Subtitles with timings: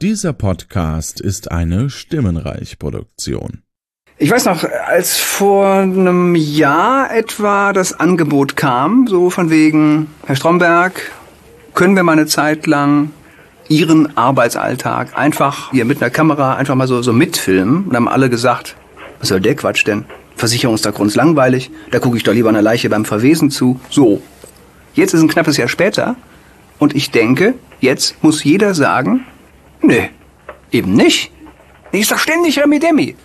[0.00, 3.62] Dieser Podcast ist eine Stimmenreich-Produktion.
[4.16, 10.36] Ich weiß noch, als vor einem Jahr etwa das Angebot kam, so von wegen, Herr
[10.36, 11.10] Stromberg,
[11.74, 13.10] können wir mal eine Zeit lang
[13.68, 17.86] Ihren Arbeitsalltag einfach hier mit einer Kamera einfach mal so, so mitfilmen?
[17.88, 18.76] Und haben alle gesagt,
[19.18, 20.04] was soll der Quatsch denn?
[20.36, 23.80] Versicherungshintergrund ist langweilig, da gucke ich doch lieber einer Leiche beim Verwesen zu.
[23.90, 24.22] So.
[24.94, 26.14] Jetzt ist ein knappes Jahr später
[26.78, 29.24] und ich denke, jetzt muss jeder sagen,
[29.82, 30.10] nee,
[30.70, 31.32] eben nicht.
[31.92, 33.16] Die ist doch ständig Remi-Demi.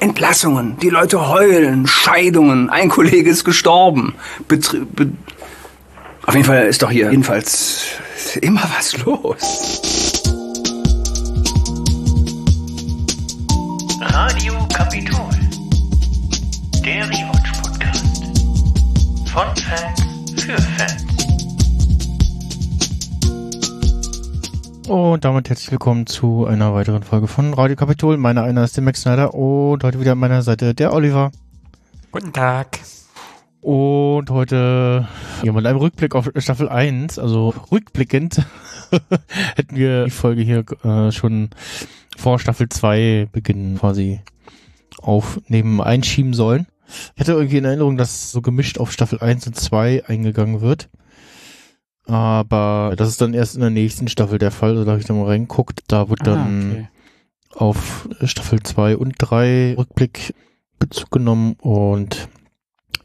[0.00, 4.14] Entlassungen, die Leute heulen, Scheidungen, ein Kollege ist gestorben.
[4.48, 5.12] Betri be
[6.26, 7.86] Auf jeden Fall ist doch hier jedenfalls
[8.42, 10.20] immer was los.
[14.00, 14.43] Radio
[24.88, 28.18] Und damit herzlich willkommen zu einer weiteren Folge von Radio Kapitol.
[28.18, 31.30] Meine einer ist der Max Snyder und heute wieder an meiner Seite der Oliver.
[32.12, 32.80] Guten Tag.
[33.62, 35.08] Und heute
[35.42, 38.42] ja, mit einem Rückblick auf Staffel 1, also rückblickend,
[39.56, 41.48] hätten wir die Folge hier äh, schon
[42.18, 44.20] vor Staffel 2 beginnen quasi
[44.98, 46.66] aufnehmen, einschieben sollen.
[47.14, 50.90] Ich hatte irgendwie in Erinnerung, dass so gemischt auf Staffel 1 und 2 eingegangen wird.
[52.06, 54.70] Aber das ist dann erst in der nächsten Staffel der Fall.
[54.70, 55.80] Also da habe ich dann mal reingeguckt.
[55.88, 56.88] Da wird dann Ah, okay.
[57.54, 60.34] auf Staffel 2 und 3 Rückblick
[60.78, 62.28] Bezug genommen und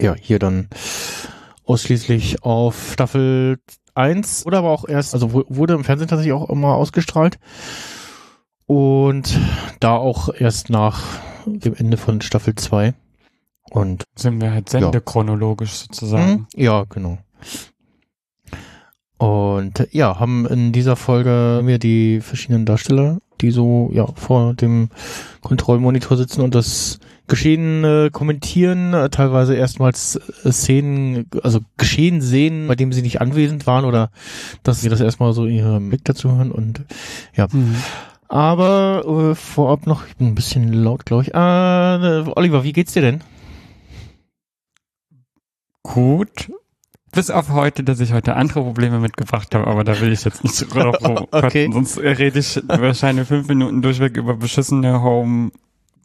[0.01, 0.67] ja, hier dann
[1.65, 3.59] ausschließlich auf Staffel
[3.95, 7.37] 1 oder aber auch erst, also wu- wurde im Fernsehen tatsächlich auch immer ausgestrahlt
[8.65, 9.39] und
[9.79, 11.03] da auch erst nach
[11.45, 12.93] dem Ende von Staffel 2
[13.71, 16.31] und Sind wir halt sendechronologisch sozusagen.
[16.31, 16.47] Mhm.
[16.55, 17.17] Ja, genau.
[19.19, 24.89] Und ja, haben in dieser Folge wir die verschiedenen Darsteller, die so ja vor dem
[25.41, 30.15] Kontrollmonitor sitzen und das Geschehen äh, kommentieren, äh, teilweise erstmals
[30.45, 34.09] äh, Szenen, also Geschehen sehen, bei dem sie nicht anwesend waren oder
[34.63, 36.85] dass sie das erstmal so ihren Blick dazu hören und
[37.35, 37.47] ja.
[37.51, 37.75] Mhm.
[38.29, 41.33] Aber äh, vorab noch, ich bin ein bisschen laut, glaube ich.
[41.33, 43.21] Äh, Oliver, wie geht's dir denn?
[45.83, 46.49] Gut.
[47.11, 50.43] Bis auf heute, dass ich heute andere Probleme mitgebracht habe, aber da will ich jetzt
[50.43, 51.69] nicht drüber Okay.
[51.71, 55.51] sonst rede ich wahrscheinlich fünf Minuten durchweg über beschissene Home,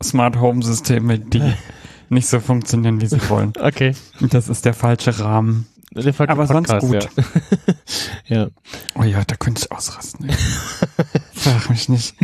[0.03, 1.43] Smart Home Systeme, die
[2.09, 3.53] nicht so funktionieren, wie sie wollen.
[3.61, 3.95] Okay.
[4.21, 5.67] Das ist der falsche Rahmen.
[5.93, 7.09] Der falsche Aber sonst gut.
[8.27, 8.37] Ja.
[8.37, 8.49] ja.
[8.95, 10.31] Oh ja, da könnte ich ausrasten.
[11.35, 12.17] Frag mich nicht.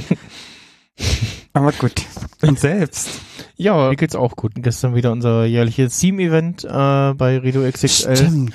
[1.53, 2.03] Aber gut.
[2.43, 3.21] Und selbst.
[3.61, 4.53] Ja, mir geht's auch gut.
[4.57, 6.69] Gestern wieder unser jährliches Team-Event äh,
[7.15, 8.17] bei Redo XXL.
[8.17, 8.55] Stimmt.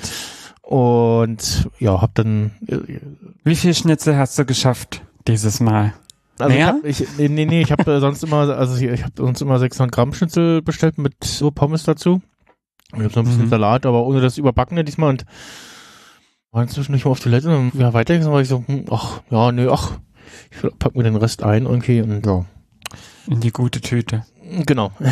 [0.62, 2.78] Und ja, hab dann äh,
[3.44, 5.94] Wie viel Schnitzel hast du geschafft dieses Mal?
[6.38, 6.66] also ich Mehr?
[6.66, 9.40] hab, ich, nee, nee, nee, ich habe äh, sonst immer, also ich, ich habe sonst
[9.42, 12.20] immer 600 Gramm Schnitzel bestellt mit so Pommes dazu.
[12.92, 13.50] Ich habe so ein bisschen Mhm.
[13.50, 15.24] Salat, aber ohne das Überbackene diesmal und
[16.50, 19.52] war inzwischen nicht mehr auf Toilette und ja, weitergegangen war ich so, hm, ach, ja,
[19.52, 19.92] nö, ach,
[20.50, 22.44] ich pack mir den Rest ein irgendwie und ja.
[23.28, 24.24] In die gute Tüte.
[24.66, 24.92] Genau.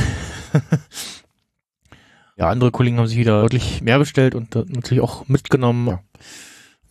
[2.37, 5.89] ja, andere Kollegen haben sich wieder deutlich mehr bestellt und natürlich auch mitgenommen.
[5.89, 6.01] Ja.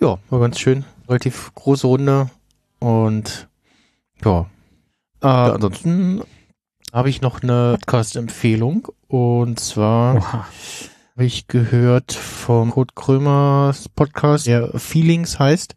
[0.02, 0.86] ja, war ganz schön.
[1.08, 2.30] Relativ große Runde
[2.80, 3.48] und
[4.24, 4.46] ja.
[5.22, 6.22] Äh, ansonsten
[6.92, 10.48] habe ich noch eine Podcast-Empfehlung und zwar Oha.
[11.14, 15.76] habe ich gehört vom Kurt Krömers Podcast, der Feelings heißt.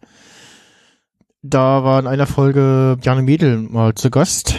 [1.42, 4.56] Da war in einer Folge Jane Mädel mal zu Gast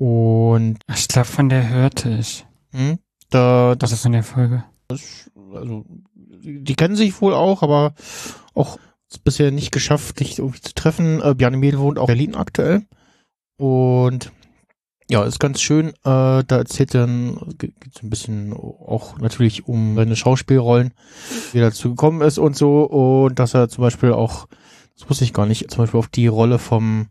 [0.00, 2.46] und Ich glaube, von der hörte ich.
[2.72, 4.64] hm, da, das Also von der Folge.
[4.88, 5.84] also
[6.42, 7.92] die, kennen sich wohl auch, aber
[8.54, 8.78] auch
[9.24, 11.20] bisher nicht geschafft, dich irgendwie zu treffen.
[11.20, 12.86] Äh, Bjarne Mädel wohnt auch in Berlin aktuell
[13.58, 14.32] und
[15.10, 15.88] ja, ist ganz schön.
[15.88, 20.94] Äh, da erzählt er dann, geht es ein bisschen auch natürlich um seine Schauspielrollen,
[21.52, 24.46] wie er dazu gekommen ist und so und dass er zum Beispiel auch,
[24.98, 27.08] das wusste ich gar nicht, zum Beispiel auf die Rolle vom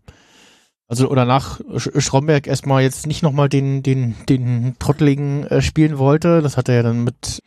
[0.89, 6.41] also oder nach Stromberg erstmal jetzt nicht nochmal den, den, den Trotteligen äh, spielen wollte.
[6.41, 7.41] Das hat er ja dann mit,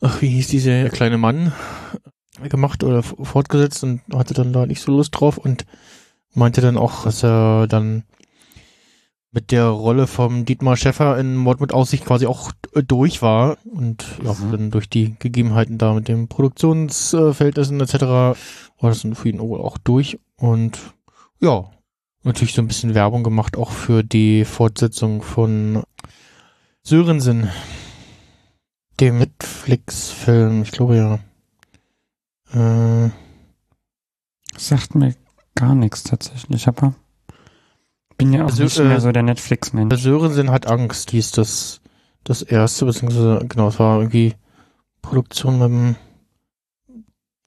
[0.00, 1.52] ach, wie hieß dieser kleine Mann
[2.48, 5.66] gemacht oder fortgesetzt und hatte dann da nicht so Lust drauf und
[6.34, 8.04] meinte dann auch, dass er dann
[9.30, 13.58] mit der Rolle vom Dietmar Schäffer in Mord mit Aussicht quasi auch äh, durch war
[13.64, 14.50] und ja, Mhm.
[14.52, 17.94] dann durch die Gegebenheiten da mit dem Produktionsverhältnissen etc.
[18.04, 18.36] war
[18.80, 20.78] das dann für ihn auch durch und
[21.40, 21.70] ja,
[22.22, 25.82] natürlich so ein bisschen Werbung gemacht, auch für die Fortsetzung von
[26.82, 27.50] Sörensen,
[29.00, 31.18] dem Netflix-Film, ich glaube ja.
[33.06, 33.10] Äh,
[34.56, 35.14] Sagt mir
[35.54, 36.94] gar nichts tatsächlich, aber
[38.16, 40.02] bin ja auch Also, nicht äh, mehr so der Netflix-Mensch.
[40.02, 41.80] Sörensen hat Angst, hieß das,
[42.24, 44.34] das erste, beziehungsweise, genau, es war irgendwie
[45.02, 45.96] Produktion beim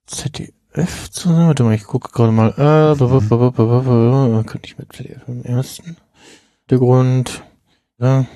[0.06, 0.52] ZDF
[1.10, 1.48] zusammen.
[1.48, 2.50] Warte mal, ich gucke gerade mal.
[2.50, 5.96] Äh, b- könnte ich mit ZDF im ersten.
[6.70, 7.42] Der Grund,
[7.98, 8.26] ja.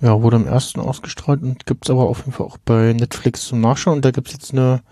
[0.00, 3.60] Ja, wurde im ersten ausgestrahlt und gibt's aber auf jeden Fall auch bei Netflix zum
[3.60, 3.96] Nachschauen.
[3.96, 4.82] Und da gibt's jetzt eine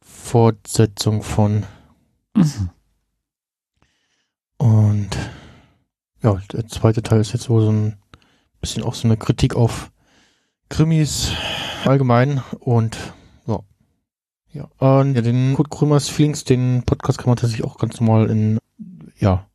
[0.00, 1.66] Fortsetzung von.
[2.34, 2.70] Mhm.
[4.56, 5.10] Und
[6.22, 7.96] ja, der zweite Teil ist jetzt wohl so ein
[8.60, 9.90] bisschen auch so eine Kritik auf
[10.68, 11.32] Krimis
[11.84, 12.96] allgemein und
[14.52, 14.68] ja.
[14.78, 18.58] Und ja, den Kurt Krömers Feelings, den Podcast kann man tatsächlich auch ganz normal in,
[19.18, 19.46] ja,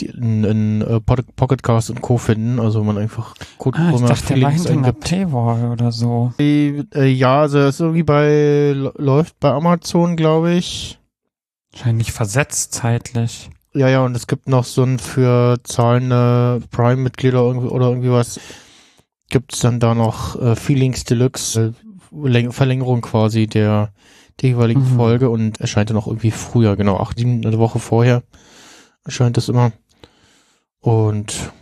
[0.00, 2.18] in, in äh, Pod- Pocketcast und Co.
[2.18, 4.92] finden, also wenn man einfach Kurt Ah, ich Krömer dachte, der war Feelings hinter.
[4.92, 6.32] Paywall oder so.
[6.38, 10.98] Äh, äh, ja, also das ist irgendwie bei, läuft bei Amazon, glaube ich.
[11.72, 13.50] Wahrscheinlich versetzt zeitlich.
[13.74, 18.38] Ja, ja, und es gibt noch so ein für zahlende Prime-Mitglieder oder irgendwie was.
[19.30, 21.72] Gibt's dann da noch äh, Feelings Deluxe, äh,
[22.52, 23.92] Verlängerung quasi der,
[24.40, 24.96] der jeweiligen Mhm.
[24.96, 28.22] Folge und erscheint dann auch irgendwie früher, genau, acht, sieben, eine Woche vorher
[29.04, 29.72] erscheint das immer.
[30.80, 31.52] Und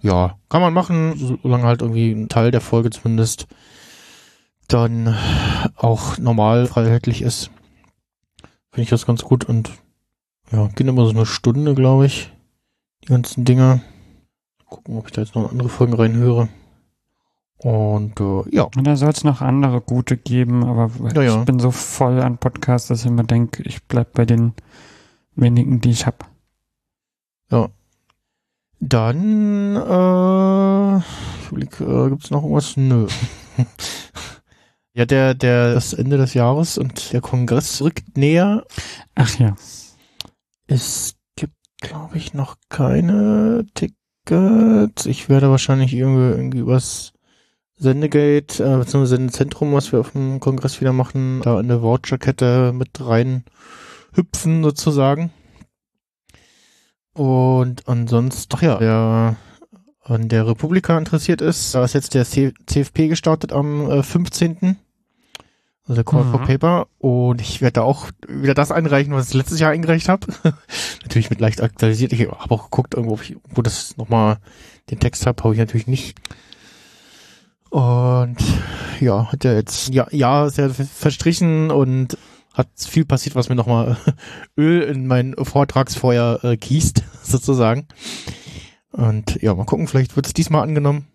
[0.00, 3.46] ja, kann man machen, solange halt irgendwie ein Teil der Folge zumindest
[4.68, 5.16] dann
[5.76, 7.50] auch normal freiheitlich ist.
[8.70, 9.70] Finde ich das ganz gut und
[10.52, 12.32] ja, gehen immer so eine Stunde, glaube ich.
[13.02, 13.80] Die ganzen Dinger.
[14.66, 16.48] Gucken, ob ich da jetzt noch andere Folgen reinhöre.
[17.62, 21.38] Und äh, ja, Und da soll es noch andere gute geben, aber Ja, ja.
[21.40, 24.54] ich bin so voll an Podcasts, dass ich immer denke, ich bleib bei den
[25.34, 26.30] wenigen, die ich hab.
[28.80, 32.76] dann äh, ich überleg, äh, gibt's noch irgendwas?
[32.78, 33.06] Nö.
[34.94, 38.64] ja, der, der, das Ende des Jahres und der Kongress rückt näher.
[39.14, 39.54] Ach ja.
[40.66, 45.04] Es gibt, glaube ich, noch keine Tickets.
[45.04, 47.12] Ich werde wahrscheinlich irgendwie, irgendwie übers
[47.80, 52.72] Sendegate, äh, beziehungsweise Sendezentrum, was wir auf dem Kongress wieder machen, da in der Voucherkette
[52.74, 53.44] mit rein
[54.12, 55.30] hüpfen sozusagen.
[57.14, 59.36] Und ansonsten, ach ja, wer
[60.04, 64.76] an der Republika interessiert ist, da ist jetzt der CFP gestartet am äh, 15.
[65.84, 66.44] Also der Call for Mhm.
[66.44, 66.86] Paper.
[66.98, 70.26] Und ich werde da auch wieder das einreichen, was ich letztes Jahr eingereicht habe.
[71.02, 72.12] natürlich mit leicht aktualisiert.
[72.12, 74.38] Ich habe auch geguckt, irgendwo, ob ich, wo das nochmal
[74.90, 76.16] den Text habe, habe ich natürlich nicht.
[77.70, 78.36] Und
[79.00, 82.18] ja, hat ja jetzt, ja, ja, ist ja verstrichen und
[82.52, 83.96] hat viel passiert, was mir nochmal
[84.58, 87.86] Öl in mein Vortragsfeuer äh, gießt, sozusagen.
[88.92, 91.06] Und ja, mal gucken, vielleicht wird es diesmal angenommen.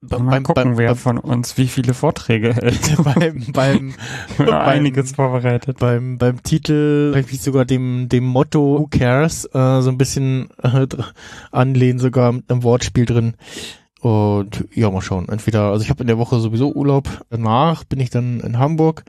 [0.00, 3.02] Mal gucken, wer von uns wie viele Vorträge hält.
[3.02, 3.94] beim, beim,
[4.38, 5.78] haben Einiges vorbereitet.
[5.78, 10.86] beim, beim Titel, vielleicht sogar dem, dem Motto Who Cares, äh, so ein bisschen äh,
[11.50, 13.34] anlehnen, sogar mit einem Wortspiel drin.
[14.00, 15.28] Und ja, mal schauen.
[15.28, 17.08] Entweder, also ich habe in der Woche sowieso Urlaub.
[17.30, 19.04] Danach bin ich dann in Hamburg.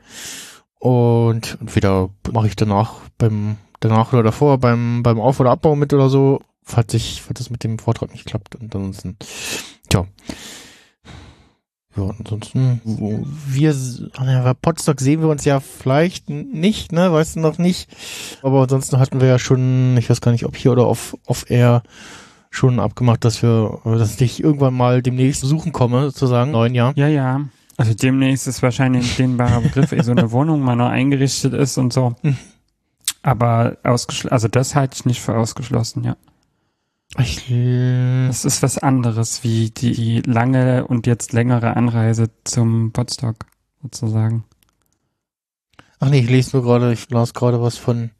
[0.78, 5.92] Und entweder mache ich danach beim, danach oder davor beim, beim Auf- oder Abbau mit
[5.92, 8.56] oder so, falls ich, falls das mit dem Vortrag nicht klappt.
[8.56, 9.16] Und ansonsten,
[9.88, 10.06] tja.
[11.96, 13.74] Ja, ansonsten, wir,
[14.16, 17.90] bei Potsdok sehen wir uns ja vielleicht nicht, ne, weißt du noch nicht.
[18.42, 21.50] Aber ansonsten hatten wir ja schon, ich weiß gar nicht, ob hier oder auf, auf
[21.50, 21.82] Air
[22.50, 26.92] schon abgemacht, dass wir, dass ich irgendwann mal demnächst besuchen komme, sozusagen, neun Jahr.
[26.96, 27.42] Ja, ja.
[27.76, 31.78] Also demnächst ist wahrscheinlich ein dehnbarer Begriff, ehe so eine Wohnung mal neu eingerichtet ist
[31.78, 32.14] und so.
[32.22, 32.36] Hm.
[33.22, 36.16] Aber ausgeschlossen, also das halte ich nicht für ausgeschlossen, ja.
[37.18, 42.92] Ich, äh, Das ist was anderes wie die, die lange und jetzt längere Anreise zum
[42.92, 43.36] Potsdok,
[43.82, 44.44] sozusagen.
[45.98, 48.10] ach nee, ich lese nur gerade, ich las gerade was von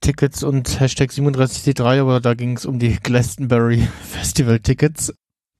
[0.00, 5.12] Tickets und Hashtag 37C3, aber da ging es um die Glastonbury Festival Tickets,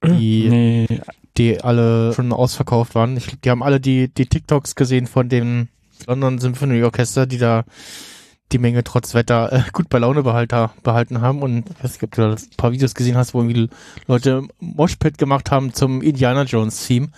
[0.05, 1.01] die Nee,
[1.37, 3.17] die alle schon ausverkauft waren.
[3.17, 5.69] Ich, die haben alle die, die TikToks gesehen von dem
[6.07, 7.65] London Symphony Orchester, die da
[8.53, 11.43] die Menge trotz Wetter äh, gut bei Laune behalter, behalten haben.
[11.43, 13.69] Und ich weiß nicht, ob du da ein paar Videos gesehen hast, wo irgendwie
[14.07, 17.09] Leute Moshpit gemacht haben zum Indiana Jones Theme.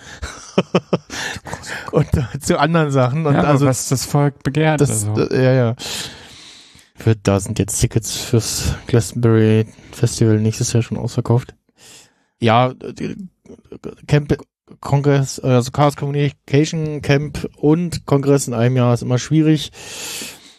[1.93, 3.27] und äh, zu anderen Sachen.
[3.27, 4.81] Und ja, also was das Volk begehrt.
[4.81, 5.29] das, also.
[5.29, 5.77] äh, ja, ja.
[7.01, 11.55] Für, da sind jetzt Tickets fürs Glastonbury Festival nächstes Jahr schon ausverkauft.
[12.39, 13.29] Ja, die-
[14.07, 14.37] Camp,
[14.81, 19.73] Kongress, also Chaos Communication Camp und Kongress in einem Jahr ist immer schwierig.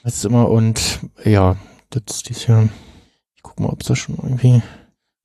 [0.04, 1.56] Das ist immer und ja,
[1.92, 2.68] das ist dieses Jahr.
[3.36, 4.62] Ich guck mal, ob es da schon irgendwie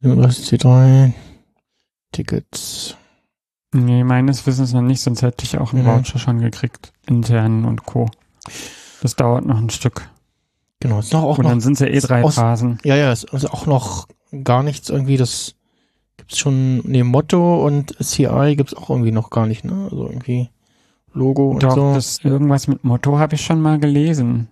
[0.04, 1.12] 37C3
[2.12, 2.94] Tickets.
[3.74, 5.88] nee, meines Wissens noch nicht, sonst hätte ich auch einen Mhm.
[5.88, 6.92] Voucher schon gekriegt.
[7.06, 8.08] Intern und Co.
[9.02, 10.08] Das dauert noch ein Stück.
[10.80, 12.78] Genau, ist noch auch Und noch, dann sind es ja eh drei aus- Phasen.
[12.84, 14.06] ja, ja, ist also auch noch
[14.44, 15.54] gar nichts irgendwie, das
[16.16, 19.84] gibt's schon, nee, Motto und CI gibt's auch irgendwie noch gar nicht, ne?
[19.90, 20.50] Also irgendwie
[21.12, 21.94] Logo und Doch, so.
[21.94, 24.48] das irgendwas mit Motto habe ich schon mal gelesen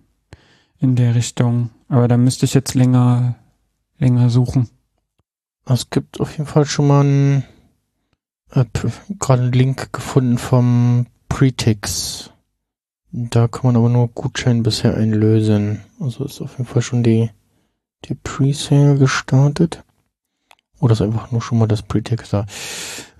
[0.79, 1.69] in der Richtung.
[1.89, 3.35] Aber da müsste ich jetzt länger,
[3.99, 4.67] länger suchen.
[5.67, 7.43] Es gibt auf jeden Fall schon mal einen,
[8.51, 8.65] äh,
[9.19, 12.31] gerade einen Link gefunden vom Pretix.
[13.17, 15.81] Da kann man aber nur Gutschein bisher einlösen.
[16.01, 17.29] Also ist auf jeden Fall schon die,
[18.05, 19.83] die Presale gestartet.
[20.81, 22.45] Oder ist einfach nur schon mal das Pretix da?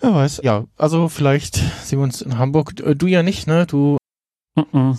[0.01, 0.41] Wer weiß.
[0.43, 2.77] Ja, also vielleicht sehen wir uns in Hamburg.
[2.81, 3.65] Äh, Du ja nicht, ne?
[3.65, 3.97] Du,
[4.73, 4.97] Mhm.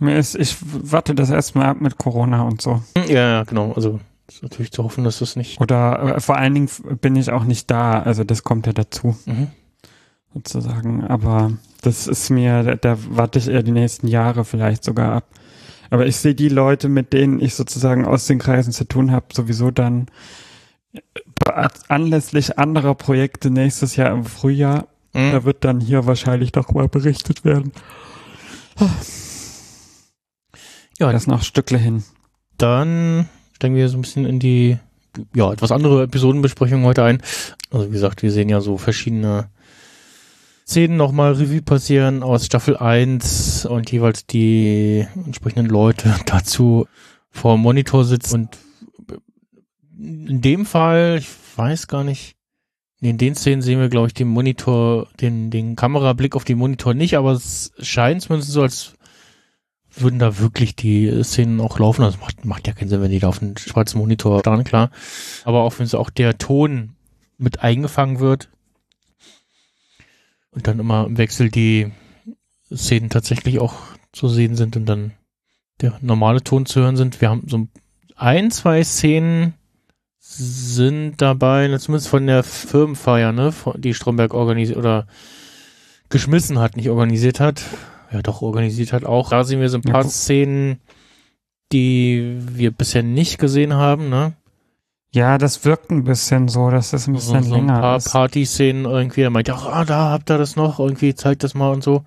[0.00, 2.82] Mir ist, ich warte das erstmal ab mit Corona und so.
[3.08, 3.72] ja, ja, genau.
[3.72, 5.60] Also ist natürlich zu hoffen, dass das nicht.
[5.60, 6.68] Oder äh, vor allen Dingen
[7.00, 8.00] bin ich auch nicht da.
[8.02, 9.48] Also das kommt ja dazu, Mhm.
[10.36, 11.04] Sozusagen.
[11.04, 11.52] Aber
[11.82, 15.24] das ist mir, da, da warte ich eher die nächsten Jahre vielleicht sogar ab.
[15.90, 19.26] Aber ich sehe die Leute, mit denen ich sozusagen aus den Kreisen zu tun habe,
[19.32, 20.06] sowieso dann
[20.92, 24.88] äh, anlässlich anderer Projekte nächstes Jahr im Frühjahr.
[25.14, 25.32] Mhm.
[25.32, 27.72] Da wird dann hier wahrscheinlich doch mal berichtet werden.
[30.98, 32.04] Ja, Das noch Stückle hin.
[32.58, 34.78] dann steigen wir so ein bisschen in die
[35.34, 37.22] ja, etwas andere Episodenbesprechung heute ein.
[37.70, 39.48] Also wie gesagt, wir sehen ja so verschiedene
[40.68, 46.88] Szenen nochmal Revue passieren aus Staffel 1 und jeweils die entsprechenden Leute dazu
[47.30, 48.34] vor dem Monitor sitzen.
[48.34, 48.58] Und
[49.98, 52.34] in dem Fall, ich weiß gar nicht,
[53.00, 56.94] in den Szenen sehen wir, glaube ich, den Monitor, den, den Kamerablick auf den Monitor
[56.94, 58.94] nicht, aber es scheint zumindest so, als
[59.94, 62.02] würden da wirklich die Szenen auch laufen.
[62.02, 64.90] Das macht, macht ja keinen Sinn, wenn die da auf dem schwarzen Monitor starren, klar.
[65.44, 66.96] Aber auch wenn so auch der Ton
[67.38, 68.48] mit eingefangen wird
[70.56, 71.92] und dann immer im Wechsel die
[72.74, 73.74] Szenen tatsächlich auch
[74.12, 75.12] zu sehen sind und dann
[75.80, 77.20] der normale Ton zu hören sind.
[77.20, 77.68] Wir haben so
[78.16, 79.54] ein, zwei Szenen
[80.18, 85.06] sind dabei, zumindest von der Firmenfeier, ne, die Stromberg organisiert oder
[86.08, 87.62] geschmissen hat, nicht organisiert hat.
[88.10, 89.30] Ja, doch organisiert hat auch.
[89.30, 90.04] Da sehen wir so ein paar.
[90.04, 90.80] Szenen,
[91.72, 94.32] die wir bisher nicht gesehen haben, ne?
[95.16, 97.96] Ja, das wirkt ein bisschen so, dass es ein So, bisschen so ein länger paar
[97.96, 98.12] ist.
[98.12, 99.22] Partyszenen irgendwie.
[99.22, 102.04] Er meint, ach, da habt ihr das noch, irgendwie zeigt das mal und so.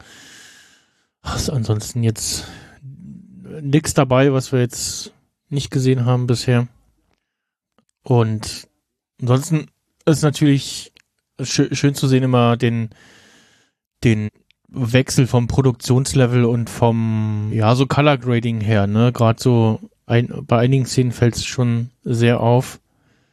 [1.24, 2.46] Ach, ist ansonsten jetzt
[3.62, 5.12] nix dabei, was wir jetzt
[5.50, 6.68] nicht gesehen haben bisher.
[8.04, 8.68] Und
[9.20, 9.66] ansonsten
[10.06, 10.94] ist natürlich
[11.42, 12.92] schö schön zu sehen immer den,
[14.04, 14.30] den
[14.68, 19.12] Wechsel vom Produktionslevel und vom, ja, so Color Grading her, ne?
[19.12, 22.80] Gerade so ein, bei einigen Szenen fällt es schon sehr auf.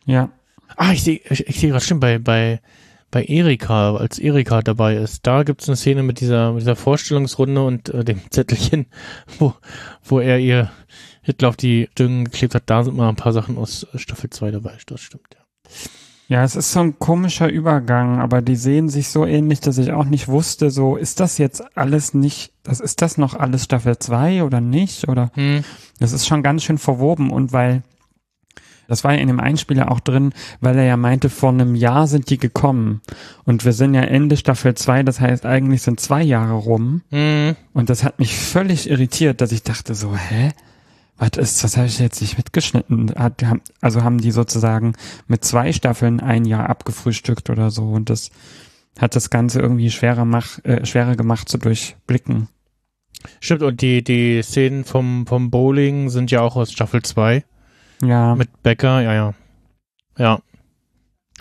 [0.07, 0.31] Ja,
[0.77, 2.61] Ah, ich sehe, ich, ich sehe gerade stimmt, bei, bei,
[3.11, 7.63] bei Erika, als Erika dabei ist, da gibt's eine Szene mit dieser, mit dieser Vorstellungsrunde
[7.65, 8.87] und äh, dem Zettelchen,
[9.39, 9.55] wo,
[10.05, 10.71] wo er ihr
[11.23, 12.65] Hitler auf die Stirn geklebt hat.
[12.67, 14.77] Da sind mal ein paar Sachen aus Staffel 2 dabei.
[14.87, 16.39] Das stimmt, ja.
[16.39, 19.93] ja, es ist so ein komischer Übergang, aber die sehen sich so ähnlich, dass ich
[19.93, 23.99] auch nicht wusste, so ist das jetzt alles nicht, das ist das noch alles Staffel
[23.99, 25.65] 2 oder nicht oder Hm.
[26.01, 27.83] das ist schon ganz schön verwoben und weil
[28.89, 32.07] das war ja in dem Einspieler auch drin, weil er ja meinte, vor einem Jahr
[32.07, 33.01] sind die gekommen.
[33.45, 37.03] Und wir sind ja Ende Staffel 2, das heißt eigentlich sind zwei Jahre rum.
[37.11, 37.57] Hm.
[37.73, 40.53] Und das hat mich völlig irritiert, dass ich dachte so, hä?
[41.19, 43.15] Was ist, was habe ich jetzt nicht mitgeschnitten?
[43.17, 43.43] Hat,
[43.81, 44.93] also haben die sozusagen
[45.27, 48.31] mit zwei Staffeln ein Jahr abgefrühstückt oder so und das
[48.99, 52.49] hat das Ganze irgendwie schwerer, mach, äh, schwerer gemacht zu durchblicken.
[53.41, 57.45] Stimmt, und die, die Szenen vom, vom Bowling sind ja auch aus Staffel 2.
[58.03, 59.35] Ja, Mit Becker, ja, ja.
[60.19, 60.41] Ja.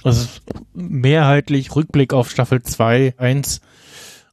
[0.04, 0.28] Also
[0.74, 3.62] mehrheitlich Rückblick auf Staffel 2, 1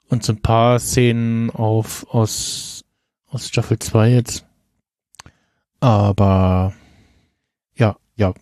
[0.09, 2.85] und so ein paar Szenen auf, aus,
[3.29, 4.47] aus Staffel 2 jetzt.
[5.81, 6.75] Aber
[7.75, 8.35] ja, ja,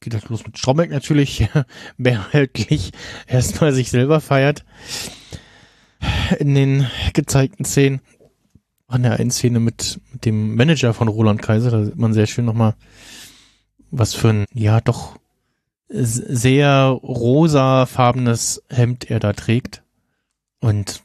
[0.00, 1.48] geht das los mit Stromberg natürlich
[1.96, 2.92] mehrheitlich
[3.26, 4.64] erstmal sich selber feiert.
[6.38, 8.00] In den gezeigten Szenen.
[8.88, 12.26] An der einen Szene mit, mit dem Manager von Roland Kaiser, da sieht man sehr
[12.26, 12.74] schön nochmal,
[13.90, 15.16] was für ein, ja, doch
[15.90, 19.82] sehr rosafarbenes Hemd er da trägt.
[20.60, 21.02] Und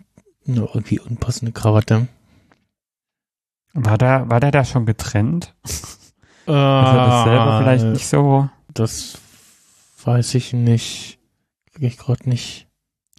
[0.48, 2.08] eine irgendwie unpassende Krawatte.
[3.74, 5.54] war da, war der da schon getrennt?
[6.46, 8.50] Äh, Also das selber vielleicht nicht so.
[8.74, 9.18] Das
[10.04, 11.18] weiß ich nicht.
[11.72, 12.68] Krieg ich gerade nicht.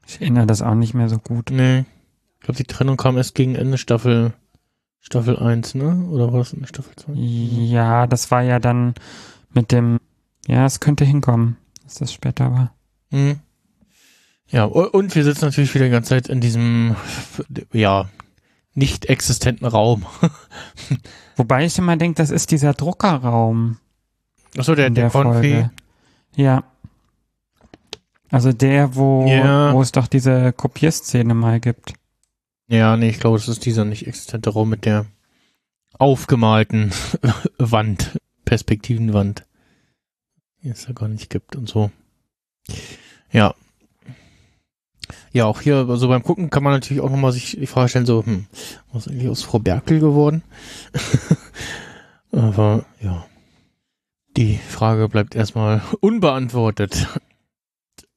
[0.07, 1.49] Ich erinnere das auch nicht mehr so gut.
[1.51, 1.87] Nee.
[2.35, 4.35] Ich glaube, die Trennung kam erst gegen Ende Staffel,
[5.07, 6.07] Staffel 1, ne?
[6.11, 7.13] Oder war das in Staffel 2?
[7.15, 8.95] Ja, das war ja dann
[9.53, 10.01] mit dem,
[10.47, 12.75] ja, es könnte hinkommen, dass das später war.
[13.11, 13.39] Mhm.
[14.49, 16.97] Ja, und wir sitzen natürlich wieder die ganze Zeit in diesem,
[17.73, 18.09] ja,
[18.75, 20.07] nicht existenten Raum.
[21.37, 23.77] Wobei ich immer denke, das ist dieser Druckerraum.
[24.57, 25.53] Achso, der, in der der Konfi.
[25.53, 25.71] Folge.
[26.35, 26.65] Ja.
[28.31, 29.73] Also der, wo, Ja.
[29.75, 31.93] wo es doch diese Kopierszene mal gibt.
[32.69, 35.07] Ja, nee, ich glaube, es ist dieser nicht existente Raum mit der
[35.99, 36.93] aufgemalten
[37.59, 39.45] Wand, Perspektivenwand,
[40.63, 41.91] die es ja gar nicht gibt und so.
[43.31, 43.55] Ja.
[45.33, 48.07] Ja, auch hier, also beim Gucken kann man natürlich auch nochmal sich die Frage stellen,
[48.07, 48.47] so, hm,
[48.93, 50.43] was ist eigentlich aus Frau Berkel geworden?
[52.33, 53.27] Aber, ja.
[54.37, 57.09] Die Frage bleibt erstmal unbeantwortet.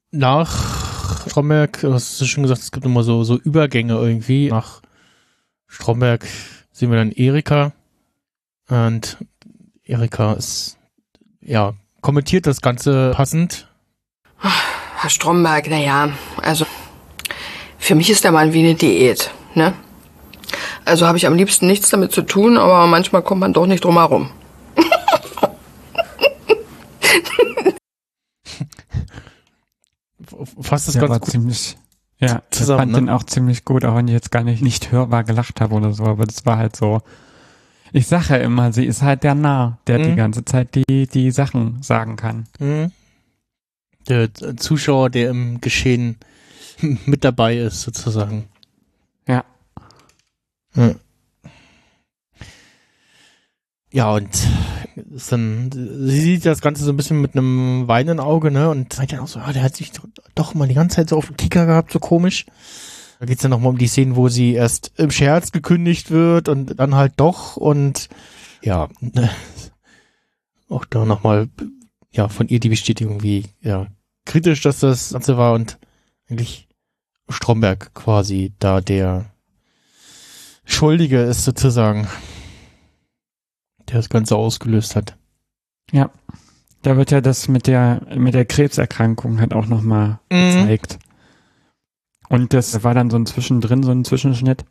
[0.09, 0.76] Nach
[1.07, 4.49] Stromberg, du hast es schon gesagt, es gibt immer so, so Übergänge irgendwie.
[4.49, 4.81] Nach
[5.67, 6.25] Stromberg
[6.71, 7.73] sehen wir dann Erika.
[8.69, 9.17] Und
[9.83, 10.77] Erika ist,
[11.41, 13.67] ja, kommentiert das Ganze passend.
[14.39, 16.09] Herr Stromberg, naja,
[16.41, 16.65] also
[17.77, 19.73] für mich ist der Mann wie eine Diät, ne?
[20.85, 23.83] Also habe ich am liebsten nichts damit zu tun, aber manchmal kommt man doch nicht
[23.83, 24.31] drum herum.
[30.61, 31.29] Fasst das Der ganz war gut.
[31.29, 31.77] ziemlich,
[32.19, 32.97] ja, ich zusammen, fand ne?
[32.99, 35.93] den auch ziemlich gut, auch wenn ich jetzt gar nicht, nicht hörbar gelacht habe oder
[35.93, 37.01] so, aber das war halt so.
[37.93, 40.03] Ich sage ja immer, sie ist halt der Narr, der Mhm.
[40.03, 42.47] die ganze Zeit die, die Sachen sagen kann.
[42.59, 42.91] Mhm.
[44.09, 46.17] Der Zuschauer, der im Geschehen
[47.05, 48.45] mit dabei ist, sozusagen.
[49.27, 49.43] Ja.
[50.75, 50.95] Ja.
[53.91, 54.29] Ja, und
[54.97, 58.93] ist dann, sie sieht das Ganze so ein bisschen mit einem weinenden Auge, ne, und
[58.93, 61.17] sagt dann auch so, ah, der hat sich doch, doch mal die ganze Zeit so
[61.17, 62.45] auf den Kicker gehabt, so komisch.
[63.19, 66.79] Da geht's dann nochmal um die Szenen, wo sie erst im Scherz gekündigt wird und
[66.79, 68.09] dann halt doch und
[68.61, 69.29] ja, ne,
[70.69, 71.49] auch da nochmal,
[72.11, 73.87] ja, von ihr die Bestätigung, wie, ja,
[74.25, 75.79] kritisch, dass das Ganze war und
[76.29, 76.67] eigentlich
[77.29, 79.31] Stromberg quasi da der
[80.65, 82.07] Schuldige ist sozusagen,
[83.89, 85.15] der das Ganze ausgelöst hat.
[85.91, 86.09] Ja.
[86.83, 90.61] Da wird ja das mit der, mit der Krebserkrankung halt auch nochmal Mhm.
[90.61, 90.99] gezeigt.
[92.29, 94.65] Und das war dann so ein Zwischendrin, so ein Zwischenschnitt,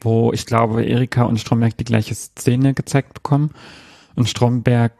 [0.00, 3.50] wo ich glaube, Erika und Stromberg die gleiche Szene gezeigt bekommen.
[4.16, 4.92] Und Stromberg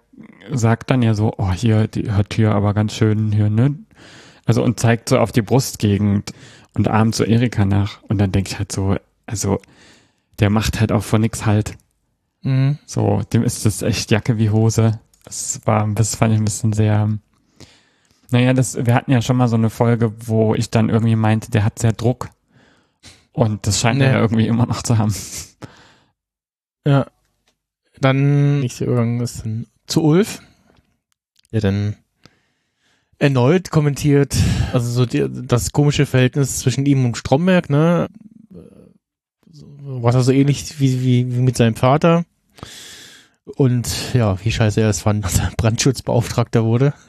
[0.52, 3.74] sagt dann ja so, oh, hier, die hat hier aber ganz schön hier, ne?
[4.46, 6.32] Also und zeigt so auf die Brustgegend
[6.74, 8.02] und ahmt so Erika nach.
[8.04, 9.58] Und dann denke ich halt so, also
[10.38, 11.76] der macht halt auch von nix halt.
[12.42, 12.78] Mhm.
[12.86, 15.00] So, dem ist das echt Jacke wie Hose.
[15.24, 17.08] Das war, das fand ich ein bisschen sehr.
[18.30, 21.50] Naja, das, wir hatten ja schon mal so eine Folge, wo ich dann irgendwie meinte,
[21.50, 22.30] der hat sehr Druck.
[23.32, 24.06] Und das scheint Nee.
[24.06, 25.14] er ja irgendwie immer noch zu haben.
[26.86, 27.06] Ja.
[28.00, 30.40] Dann, nächster Übergang ist dann zu Ulf,
[31.52, 31.96] der dann
[33.18, 34.34] erneut kommentiert,
[34.72, 38.08] also so die, das komische Verhältnis zwischen ihm und Stromberg, ne?
[39.82, 42.24] Was er so ähnlich wie, wie, wie mit seinem Vater.
[43.56, 46.92] Und ja, wie scheiße er es fand, dass er Brandschutzbeauftragter wurde.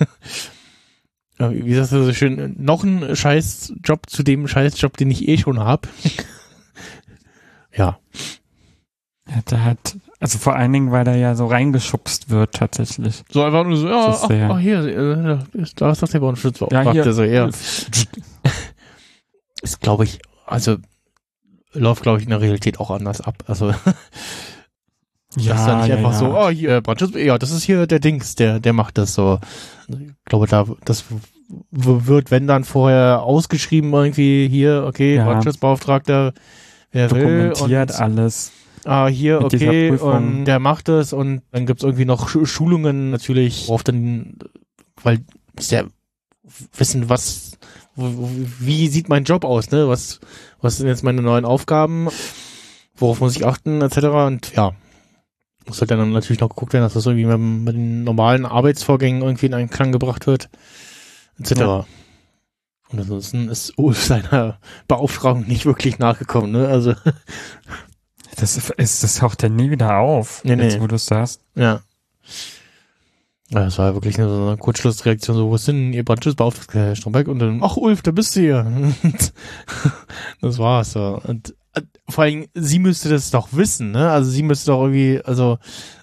[1.39, 5.59] Wie sagst du so schön, noch ein Scheißjob zu dem Scheißjob, den ich eh schon
[5.59, 5.87] hab.
[7.75, 7.97] ja.
[9.27, 13.23] Ja, Der hat, also vor allen Dingen, weil er ja so reingeschubst wird tatsächlich.
[13.31, 15.39] So einfach nur so, ja, ach, sehr- ach, hier, äh,
[15.75, 16.97] da ist doch der Brandschutzbeauftragte.
[16.97, 17.13] Ja, hier.
[17.13, 17.49] So, ja.
[19.63, 20.77] Ist, glaube ich, also
[21.73, 23.43] läuft, glaube ich, in der Realität auch anders ab.
[23.47, 23.73] Also
[25.37, 26.17] Ja, das ist ja nicht ja, einfach ja.
[26.19, 29.39] so, oh, hier, Brandschutz, ja, das ist hier der Dings, der, der macht das so.
[29.87, 31.05] Ich glaube, da, das
[31.71, 35.25] wird, wenn dann vorher ausgeschrieben irgendwie hier, okay, Ja.
[35.25, 36.33] Brandschutzbeauftragter,
[36.91, 37.49] wer will.
[37.49, 38.51] Dokumentiert Und, alles.
[38.85, 43.67] ah, hier, okay, und der macht es und dann gibt's irgendwie noch Schu- Schulungen natürlich,
[43.67, 44.37] worauf dann,
[45.03, 45.19] weil
[45.55, 45.85] muss der
[46.75, 47.57] wissen, was,
[47.95, 49.87] wie sieht mein Job aus, ne?
[49.87, 50.19] Was,
[50.61, 52.07] was sind jetzt meine neuen Aufgaben?
[52.95, 53.97] Worauf muss ich achten, etc.
[54.27, 54.71] Und ja,
[55.65, 59.21] muss halt dann natürlich noch geguckt werden, dass das irgendwie mit, mit den normalen Arbeitsvorgängen
[59.21, 60.49] irgendwie in Einklang gebracht wird,
[61.39, 61.59] etc.
[61.59, 61.85] Ja.
[62.89, 66.67] Und ansonsten ist Ulf seiner Beauftragung nicht wirklich nachgekommen, ne?
[66.67, 66.93] Also,
[68.37, 70.81] Das ist, das taucht ja nie wieder auf, Nee, jetzt nee.
[70.81, 71.41] wo du es sagst.
[71.55, 71.81] ja.
[73.53, 76.79] Ja, das war ja wirklich nur so eine Kurzschlussreaktion, so, wo ist denn Ihr Brandschutzbeauftragter,
[76.79, 77.27] Herr Stromberg?
[77.27, 78.65] Und dann, ach Ulf, da bist du hier.
[80.41, 81.19] Das war's so.
[81.27, 81.53] Und
[82.09, 84.11] vor allem, sie müsste das doch wissen, ne?
[84.11, 85.57] Also sie müsste doch irgendwie, also,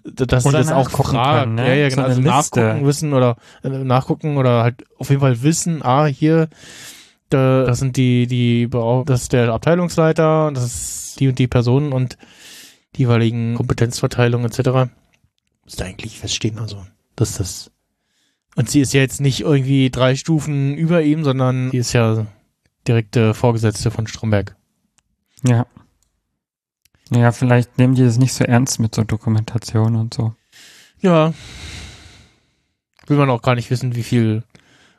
[0.04, 1.44] dass sie Oder das auch fragt.
[1.44, 1.68] können, ne?
[1.68, 2.06] Ja, ja, So genau.
[2.06, 2.60] eine also Liste.
[2.60, 6.48] nachgucken, wissen oder äh, nachgucken oder halt auf jeden Fall wissen, ah, hier,
[7.28, 8.68] da, das sind die, die,
[9.04, 12.16] das ist der Abteilungsleiter und das ist die und die Personen und
[12.96, 14.90] die jeweiligen Kompetenzverteilungen etc.
[15.64, 17.70] Müsste eigentlich feststehen, also, dass das.
[18.56, 22.26] Und sie ist ja jetzt nicht irgendwie drei Stufen über ihm, sondern sie ist ja
[22.88, 24.56] direkte Vorgesetzte von Stromberg.
[25.44, 25.66] Ja.
[27.10, 30.34] Ja, vielleicht nehmen die das nicht so ernst mit so Dokumentation und so.
[31.00, 31.32] Ja.
[33.06, 34.42] Will man auch gar nicht wissen, wie viel,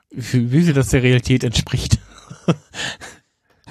[0.10, 2.00] wie viel, wie viel das der Realität entspricht.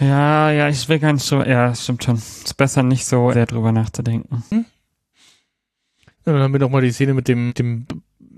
[0.01, 2.17] Ja, ja, ich will gar nicht so, ja, stimmt schon.
[2.17, 4.45] Ist besser nicht so sehr drüber nachzudenken.
[4.51, 7.87] Ja, dann haben wir noch mal die Szene mit dem, dem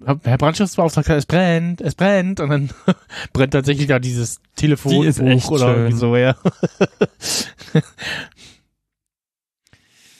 [0.04, 2.70] Herr Brandschutzbeauftragter, es brennt, es brennt und dann
[3.32, 5.96] brennt tatsächlich da dieses Telefon Die ist echt oder schön.
[5.96, 6.34] so, ja.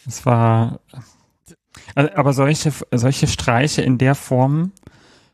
[0.07, 0.81] Es war,
[1.95, 4.73] also, aber solche, solche Streiche in der Form,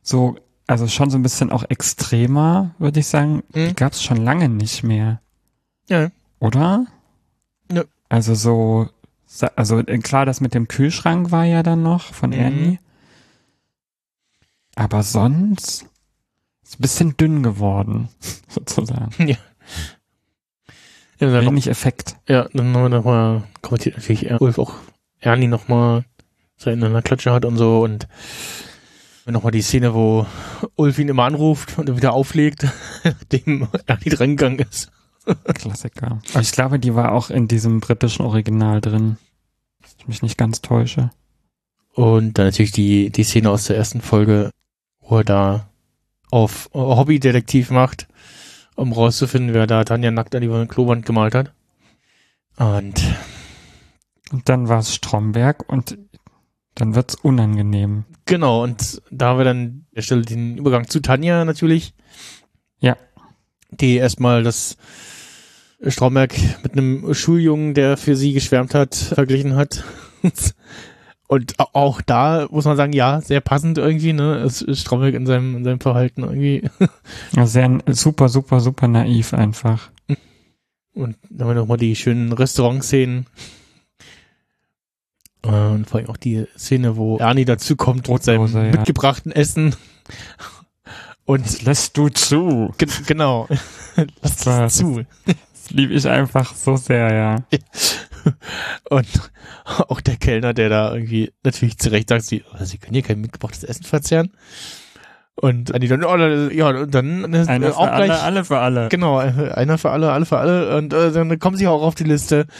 [0.02, 3.68] so, also schon so ein bisschen auch extremer, würde ich sagen, Mhm.
[3.68, 5.20] die gab es schon lange nicht mehr.
[5.88, 6.10] Ja.
[6.40, 6.86] Oder?
[7.72, 7.84] Ja.
[8.08, 8.88] Also so,
[9.54, 12.36] also äh, klar, das mit dem Kühlschrank war ja dann noch von Mhm.
[12.36, 12.78] Ernie.
[14.76, 15.86] Aber sonst
[16.62, 18.08] ist ein bisschen dünn geworden,
[18.48, 19.10] sozusagen.
[19.28, 19.36] ja
[21.18, 22.16] dann noch, Wenig Effekt.
[22.28, 24.74] ja, dann haben wir noch mal kommentiert natürlich Ulf auch
[25.18, 26.04] Ernie noch mal
[26.56, 28.06] dass er in einer Klatsche hat und so und
[29.26, 30.26] noch mal die Szene, wo
[30.76, 32.66] Ulf ihn immer anruft und er wieder auflegt,
[33.04, 34.92] nachdem Ernie drangegangen ist.
[35.54, 36.20] Klassiker.
[36.32, 39.18] Aber ich glaube, die war auch in diesem britischen Original drin.
[39.80, 41.10] Wenn ich mich nicht ganz täusche.
[41.94, 44.50] Und dann natürlich die, die Szene aus der ersten Folge,
[45.08, 45.70] wo er da
[46.30, 48.08] auf Hobbydetektiv macht,
[48.74, 51.52] um rauszufinden, wer da Tanja nackt an die Klowand gemalt hat.
[52.58, 53.02] Und
[54.32, 55.98] Und dann war es Stromberg und
[56.74, 58.04] dann wird's unangenehm.
[58.26, 61.94] genau, und da haben wir dann an der Stelle den Übergang zu Tanja natürlich.
[62.80, 62.96] Ja.
[63.70, 64.76] Die erstmal das
[65.86, 69.84] Stromberg mit einem Schuljungen, der für sie geschwärmt hat, verglichen hat.
[71.28, 74.36] Und au- auch da muss man sagen, ja, sehr passend irgendwie, ne?
[74.36, 76.68] Es ist Stromberg in seinem, in seinem Verhalten irgendwie.
[77.34, 79.90] Ja, Sehr super, super, super naiv einfach.
[80.94, 83.26] Und dann haben wir nochmal die schönen Restaurantszenen.
[85.42, 88.62] Und vor allem auch die Szene, wo Ernie dazu kommt mit seinem ja.
[88.72, 89.76] mitgebrachten Essen.
[91.24, 92.72] Und Lässt du zu.
[92.78, 93.48] ge genau,
[94.22, 95.02] lass das zu.
[95.66, 97.36] Das liebe ich einfach so sehr, ja.
[98.88, 99.08] Und
[99.88, 103.20] auch der Kellner, der da irgendwie natürlich zurecht sagt, sie, oh, sie können hier kein
[103.20, 104.30] mitgebrachtes Essen verzehren.
[105.34, 108.58] Und Anni dann, oh, ja, und dann Einer äh, für auch alle, gleich, alle für
[108.58, 108.88] alle.
[108.90, 110.76] genau, äh, einer für alle, alle für alle.
[110.76, 112.46] Und äh, dann kommen sie auch auf die Liste.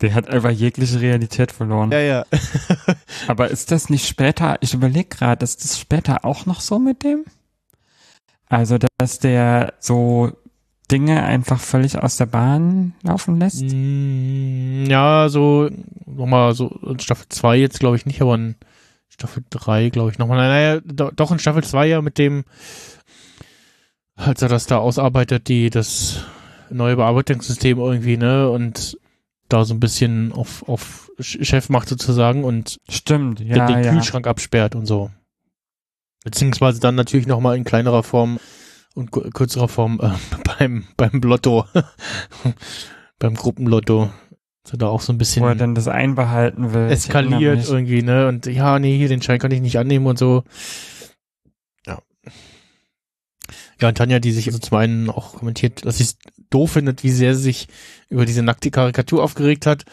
[0.00, 1.92] Der hat einfach jegliche Realität verloren.
[1.92, 2.24] Ja, ja.
[3.28, 7.04] Aber ist das nicht später, ich überlege gerade, ist das später auch noch so mit
[7.04, 7.24] dem?
[8.48, 10.32] Also, dass der so
[10.90, 13.62] Dinge einfach völlig aus der Bahn laufen lässt?
[13.62, 15.68] Mm, Ja, so
[16.06, 18.56] nochmal so in Staffel 2 jetzt glaube ich nicht, aber in
[19.08, 20.38] Staffel 3 glaube ich nochmal.
[20.38, 22.44] Naja, do, doch in Staffel 2 ja mit dem,
[24.16, 26.24] als er das da ausarbeitet, die das
[26.70, 28.50] neue Bearbeitungssystem irgendwie, ne?
[28.50, 28.98] Und
[29.48, 33.82] da so ein bisschen auf, auf Ch- Chef macht sozusagen und Stimmt, den, ja, den
[33.84, 33.92] ja.
[33.92, 35.10] Kühlschrank absperrt und so.
[36.24, 38.38] Beziehungsweise dann natürlich nochmal in kleinerer Form
[38.94, 40.10] und kürzerer Form äh,
[40.58, 41.64] beim, beim Lotto.
[43.18, 44.10] beim Gruppenlotto.
[44.68, 46.90] So da auch so ein bisschen Wo er dann das einbehalten will.
[46.90, 48.28] Eskaliert irgendwie, ne?
[48.28, 50.44] Und ja, nee, hier den Schein kann ich nicht annehmen und so.
[51.86, 52.02] Ja.
[53.80, 56.18] Ja, und Tanja, die sich also zum einen auch kommentiert, dass sie es
[56.50, 57.68] doof findet, wie sehr sie sich
[58.10, 59.84] über diese nackte Karikatur aufgeregt hat.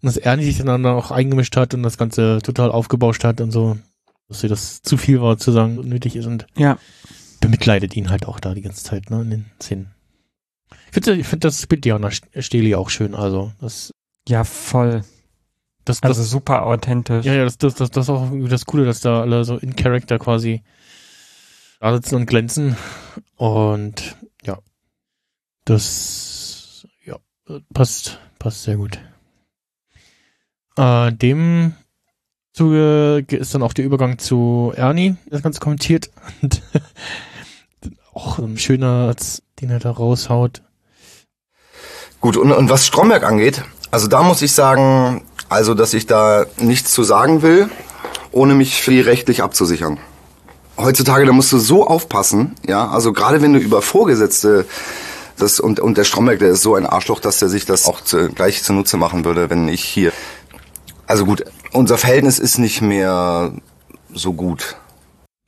[0.00, 3.50] Und dass Ernie sich dann auch eingemischt hat und das Ganze total aufgebauscht hat und
[3.50, 3.78] so.
[4.28, 6.78] Dass ihr das zu viel war, zu sagen, nötig ist und Ja,
[7.44, 9.94] bemitleidet ihn halt auch da die ganze Zeit, ne, in den Szenen.
[10.86, 13.90] Ich finde, ich finde das spielt Diana Steli auch schön, also, das,
[14.26, 15.04] ja, voll.
[15.84, 17.26] das, das Also super authentisch.
[17.26, 19.76] Ja, ja, das, das, das, das ist auch das Coole, dass da alle so in
[19.76, 20.62] Character quasi
[21.80, 22.76] da sitzen und glänzen.
[23.36, 24.58] Und ja,
[25.66, 27.18] das ja,
[27.74, 28.98] passt, passt sehr gut.
[30.78, 31.74] Äh, dem
[32.54, 36.10] Zuge ist dann auch der Übergang zu Ernie, das Ganze kommentiert.
[36.40, 36.62] Und
[38.14, 40.62] auch ein schöner, Satz, den er da raushaut.
[42.20, 46.46] Gut, und, und was Stromberg angeht, also da muss ich sagen, also dass ich da
[46.56, 47.68] nichts zu sagen will,
[48.32, 49.98] ohne mich viel rechtlich abzusichern.
[50.76, 54.66] Heutzutage, da musst du so aufpassen, ja, also gerade wenn du über Vorgesetzte
[55.38, 58.00] das und, und der Stromberg, der ist so ein Arschloch, dass der sich das auch
[58.00, 60.12] zu, gleich zunutze machen würde, wenn ich hier.
[61.06, 63.52] Also gut, unser Verhältnis ist nicht mehr
[64.12, 64.76] so gut.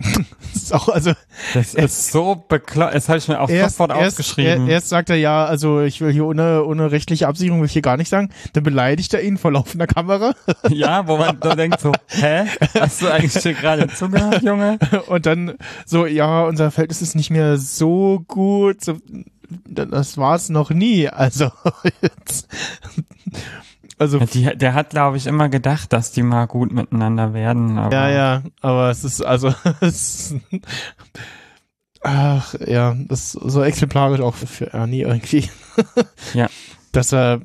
[0.52, 1.12] Das ist auch, also,
[1.54, 2.94] Das ist so bekloppt.
[2.94, 4.66] Das habe ich mir auch sofort aufgeschrieben.
[4.66, 7.72] er- erst sagt er ja, also ich will hier ohne, ohne rechtliche Absicherung will ich
[7.72, 8.30] hier gar nicht sagen.
[8.54, 10.34] Dann beleidigt er ihn vor laufender Kamera
[10.70, 12.46] ja, wo man da denkt so, hä?
[12.80, 14.78] Hast du eigentlich hier gerade zugehört, Junge?
[15.06, 15.54] und dann
[15.84, 18.84] so, ja, unser Verhältnis ist nicht mehr so gut.
[18.84, 18.98] So,
[19.68, 21.08] das war es noch nie.
[21.08, 21.50] Also
[22.02, 22.48] jetzt,
[23.98, 27.76] Also, Ja, die, der hat, glaube ich, immer gedacht, dass die mal gut miteinander werden.
[27.76, 30.36] Ja, ja, aber es ist, also, es ist,
[32.02, 35.48] ach, ja, das ist so exemplarisch auch für Ernie irgendwie.
[36.34, 36.48] Ja.
[36.92, 37.40] Dass er,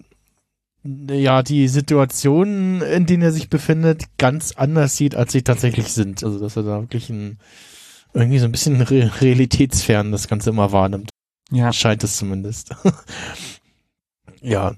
[0.83, 6.23] ja, die Situationen, in denen er sich befindet, ganz anders sieht, als sie tatsächlich sind.
[6.23, 7.37] Also, dass er da wirklich ein,
[8.13, 11.09] irgendwie so ein bisschen re realitätsfern das Ganze immer wahrnimmt.
[11.51, 11.73] Ja.
[11.73, 12.73] Scheint es zumindest.
[14.41, 14.73] ja.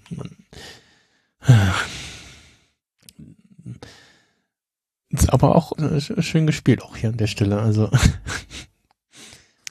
[5.09, 7.61] Ist aber auch äh, sch- schön gespielt, auch hier an der Stelle.
[7.61, 7.89] Also,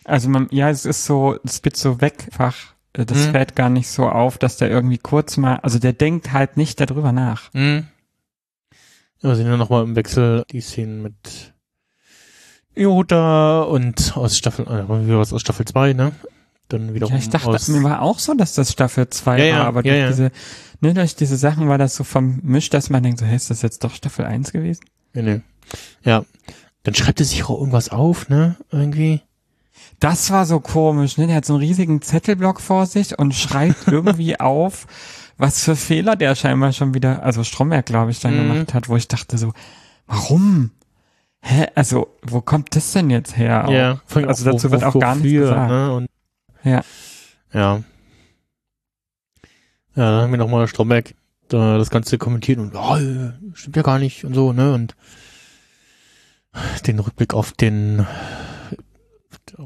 [0.05, 2.57] Also man, ja, es ist so, es wird so wegfach.
[2.93, 3.31] äh, Das Mhm.
[3.33, 6.81] fällt gar nicht so auf, dass der irgendwie kurz mal, also der denkt halt nicht
[6.81, 7.53] darüber nach.
[7.55, 7.87] Mhm.
[9.21, 11.55] Wir sehen ja nochmal im Wechsel die Szenen mit
[12.75, 16.13] Yoda und aus Staffel, äh, aus Staffel 2, ne?
[16.69, 19.45] Dann wiederum Ja, ich dachte, aus, mir war auch so, dass das Staffel 2 Ja,
[19.45, 20.31] ja, war, aber ja, durch diese,
[20.81, 23.63] ne, durch diese Sachen war das so vermischt, dass man denkt, so, hey, ist das
[23.63, 24.85] jetzt doch Staffel 1 gewesen?
[25.15, 25.41] nee, nee.
[26.05, 26.25] Ja.
[26.85, 28.57] Dann schreibt er sich auch irgendwas auf, ne?
[28.73, 29.21] Irgendwie.
[30.01, 31.29] Das war so komisch, ne?
[31.29, 34.87] Der hat so einen riesigen Zettelblock vor sich und schreibt irgendwie auf,
[35.39, 38.49] was für Fehler der scheinbar schon wieder, also Stromberg, glaube ich, dann Mhm.
[38.53, 39.53] gemacht hat, wo ich dachte so,
[40.09, 40.73] warum?
[41.41, 41.67] Hä?
[41.77, 43.67] Also, wo kommt das denn jetzt her?
[43.71, 44.01] Ja.
[44.27, 45.71] Also dazu wird auch gar nichts gesagt.
[45.71, 45.93] Ne?
[45.95, 46.09] Und,
[46.65, 46.85] Ja.
[47.53, 47.83] Ja.
[49.95, 51.15] Ja, dann haben wir nochmal Stromberg
[51.49, 52.97] da das Ganze kommentiert und, oh,
[53.55, 54.73] stimmt ja gar nicht und so, ne?
[54.73, 54.97] Und
[56.87, 58.07] den Rückblick auf den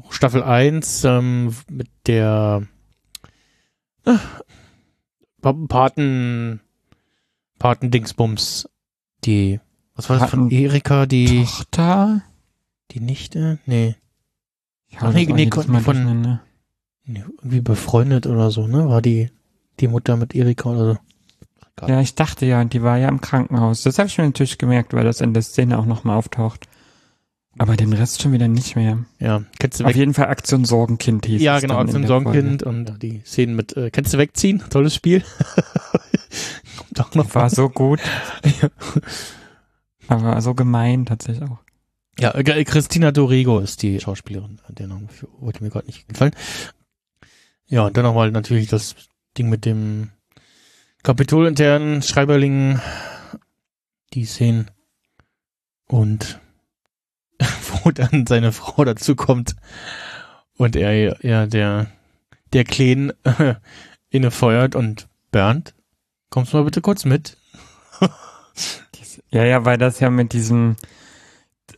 [0.09, 2.63] Staffel 1 ähm, mit der
[4.05, 4.17] äh,
[5.41, 6.59] Pa- Paten
[7.59, 8.69] Paten Dingsbums
[9.25, 9.59] die
[9.95, 12.21] was war das von Paten- Erika die Tochter?
[12.91, 13.95] die Nichte nee
[14.87, 16.39] Ich Ach, nee, nee, von- von-
[17.15, 18.87] irgendwie befreundet oder so, ne?
[18.89, 19.29] War die,
[19.79, 21.87] die Mutter mit Erika oder so.
[21.87, 23.83] Ja, ich dachte ja, die war ja im Krankenhaus.
[23.83, 26.65] Das habe ich mir natürlich gemerkt, weil das in der Szene auch nochmal auftaucht.
[27.59, 29.05] Aber den Rest schon wieder nicht mehr.
[29.19, 33.21] Ja, kennst du Auf jeden Fall Aktion Sorgenkind hieß Ja, genau, der Sorgenkind und die
[33.25, 34.63] Szenen mit, äh, kennst du wegziehen?
[34.69, 35.23] Tolles Spiel.
[36.77, 37.33] Kommt auch noch.
[37.35, 37.99] War so gut,
[38.61, 38.69] Ja,
[40.07, 41.59] aber so gemein tatsächlich auch.
[42.19, 44.59] ja äh, Christina Dorego ist die Schauspielerin.
[44.69, 46.31] Der Name für- wollte mir gerade nicht gefallen.
[47.67, 48.95] Ja, und dann nochmal natürlich das
[49.37, 50.11] Ding mit dem
[51.03, 52.79] kapitolinternen Schreiberling,
[54.13, 54.71] die Szenen
[55.87, 56.39] und
[57.83, 59.55] wo dann seine Frau dazu kommt
[60.57, 61.87] und er ja der
[62.53, 63.55] der Kleen äh,
[64.09, 65.75] inne feuert und Bernd,
[66.29, 67.37] kommst du mal bitte kurz mit?
[69.29, 70.77] Ja, ja, weil das ja mit diesem,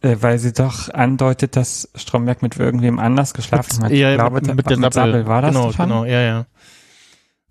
[0.02, 3.92] äh, weil sie doch andeutet, dass Stromberg mit irgendwem anders geschlafen hat.
[3.92, 4.92] Ja, ich glaube, mit, mit der Sappel.
[4.92, 6.46] Sappel war das genau, genau, ja, ja.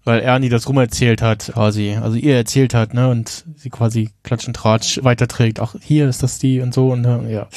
[0.05, 4.47] Weil Ernie das rumerzählt hat, quasi, also ihr erzählt hat, ne, und sie quasi Klatsch
[4.47, 5.61] und Tratsch weiterträgt.
[5.61, 7.49] Ach, hier ist das die und so und äh, ja.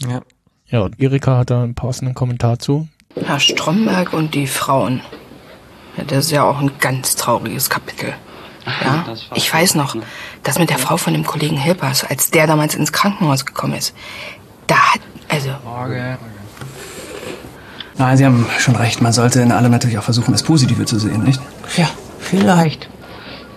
[0.00, 0.22] Ja.
[0.66, 2.88] Ja, und Erika hat da einen passenden Kommentar zu.
[3.14, 5.02] Herr Stromberg und die Frauen.
[5.98, 8.14] Ja, das ist ja auch ein ganz trauriges Kapitel.
[8.66, 9.96] Ja, ich weiß noch,
[10.42, 13.94] das mit der Frau von dem Kollegen Hilpers, als der damals ins Krankenhaus gekommen ist.
[14.66, 15.50] Da hat, also,
[17.98, 19.02] Nein, Sie haben schon recht.
[19.02, 21.40] Man sollte in allem natürlich auch versuchen, das Positive zu sehen, nicht?
[21.76, 21.88] Ja,
[22.20, 22.88] vielleicht.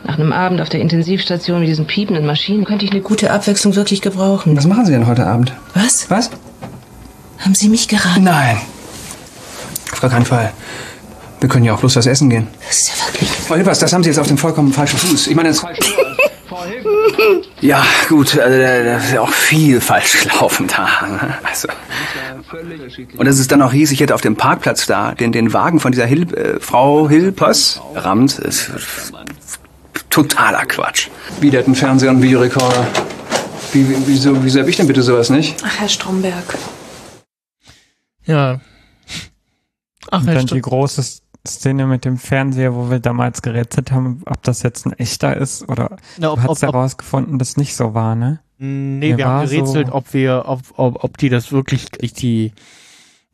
[0.03, 3.75] Nach einem Abend auf der Intensivstation mit diesen piependen Maschinen könnte ich eine gute Abwechslung
[3.75, 4.55] wirklich gebrauchen.
[4.55, 5.53] Was machen Sie denn heute Abend?
[5.73, 6.09] Was?
[6.11, 6.29] Was?
[7.39, 8.23] Haben Sie mich geraten?
[8.23, 8.57] Nein.
[9.91, 10.51] Auf gar keinen Fall.
[11.45, 12.47] Wir können ja auch bloß was essen gehen.
[12.67, 13.29] Das ist ja wirklich...
[13.29, 15.27] Frau Hilpers, das haben Sie jetzt auf dem vollkommen falschen Fuß.
[15.27, 15.93] Ich meine, das falsche
[17.61, 21.05] Ja, gut, also da, da ist ja auch viel falsch gelaufen da.
[21.05, 21.37] ne?
[21.43, 21.67] Also.
[23.15, 25.79] Und dass es dann auch hieß, ich hätte auf dem Parkplatz da den, den Wagen
[25.79, 28.71] von dieser Hil äh, Frau Hilpers rammt, ist
[30.09, 31.09] totaler Quatsch.
[31.41, 32.87] Wieder hat ein Fernseher und ein Videorekorder.
[33.71, 35.57] Wie, wie, wieso, wieso hab ich denn bitte sowas nicht?
[35.63, 36.57] Ach, Herr Stromberg.
[38.25, 38.59] Ja.
[40.11, 40.63] Ach, Und ja, dann die stimmt.
[40.63, 41.03] große
[41.47, 45.67] Szene mit dem Fernseher, wo wir damals gerätselt haben, ob das jetzt ein echter ist
[45.69, 48.39] oder Na, ob, du hast ob, herausgefunden, dass nicht so war, ne?
[48.57, 52.13] nee, Der wir haben gerätselt, so- ob wir, ob, ob, ob die das wirklich, ich
[52.13, 52.53] die,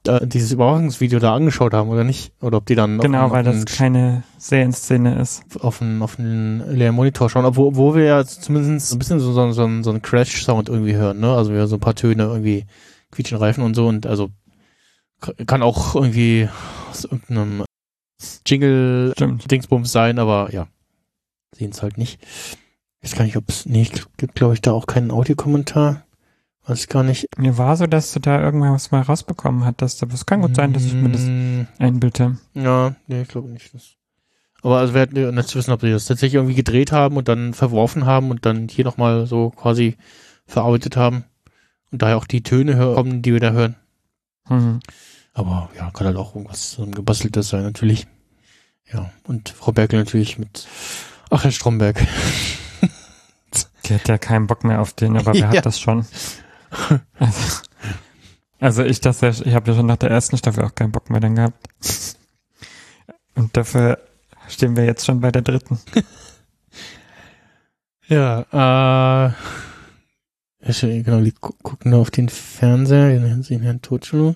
[0.07, 2.33] äh, dieses Überwachungsvideo da angeschaut haben oder nicht.
[2.41, 5.43] Oder ob die dann auf Genau, einen- weil auf das keine Serienszene ist.
[5.61, 9.31] auf einen, auf einen leeren Monitor schauen, obwohl, wo wir ja zumindest ein bisschen so,
[9.31, 11.31] so, so, einen- so einen Crash-Sound irgendwie hören, ne?
[11.35, 12.65] Also wir so ein paar Töne irgendwie
[13.11, 14.29] quietschen Reifen und so und also
[15.45, 16.49] kann auch irgendwie
[16.89, 17.63] aus irgendeinem
[18.45, 19.49] Jingle Stimmt.
[19.49, 20.67] Dingsbums sein, aber ja,
[21.55, 22.19] sehen es halt nicht.
[22.99, 26.05] Ich weiß gar nicht, ob es, nee, gibt glaube ich da auch keinen Audiokommentar.
[26.67, 27.27] Weiß gar nicht.
[27.39, 30.73] Mir war so, dass du da irgendwas mal rausbekommen hattest, aber es kann gut sein,
[30.73, 32.37] dass ich mir das Mm, einbilte.
[32.53, 33.73] Ja, nee, ich glaube nicht.
[33.73, 33.95] Das
[34.61, 37.27] Aber also wir hatten nicht zu wissen, ob sie das tatsächlich irgendwie gedreht haben und
[37.27, 39.97] dann verworfen haben und dann hier nochmal so quasi
[40.45, 41.23] verarbeitet haben.
[41.91, 43.75] Und daher auch die Töne kommen, die wir da hören.
[44.47, 44.79] Mhm.
[45.33, 48.07] Aber ja, kann halt auch irgendwas so ein gebasteltes sein, natürlich.
[48.91, 50.67] Ja, und Frau Berkel natürlich mit
[51.29, 51.97] Ach, Herr Stromberg.
[53.85, 55.47] Die hat ja keinen Bock mehr auf den, aber wer Ja.
[55.49, 56.05] hat das schon?
[57.19, 57.61] Also,
[58.59, 61.09] also ich das ja, ich habe ja schon nach der ersten Staffel auch keinen Bock
[61.09, 61.57] mehr dann gehabt.
[63.35, 63.99] Und dafür
[64.47, 65.79] stehen wir jetzt schon bei der dritten.
[68.07, 68.41] Ja,
[69.31, 69.31] äh,
[71.01, 74.35] genau, die gu gucken auf den Fernseher, den Herrn Totschelo.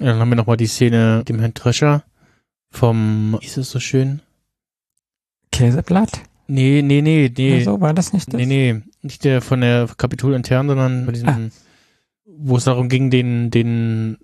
[0.00, 2.04] Ja, dann haben wir nochmal die Szene mit dem Herrn Tröscher
[2.70, 4.20] vom, wie ist es so schön?
[5.52, 6.20] Käseblatt?
[6.48, 7.64] Nee, nee, nee, nee.
[7.64, 8.38] So war das nicht das?
[8.38, 11.50] Nee, nee, nicht der von der Kapitol intern, sondern bei diesem,
[12.24, 14.18] wo es darum ging, den, den,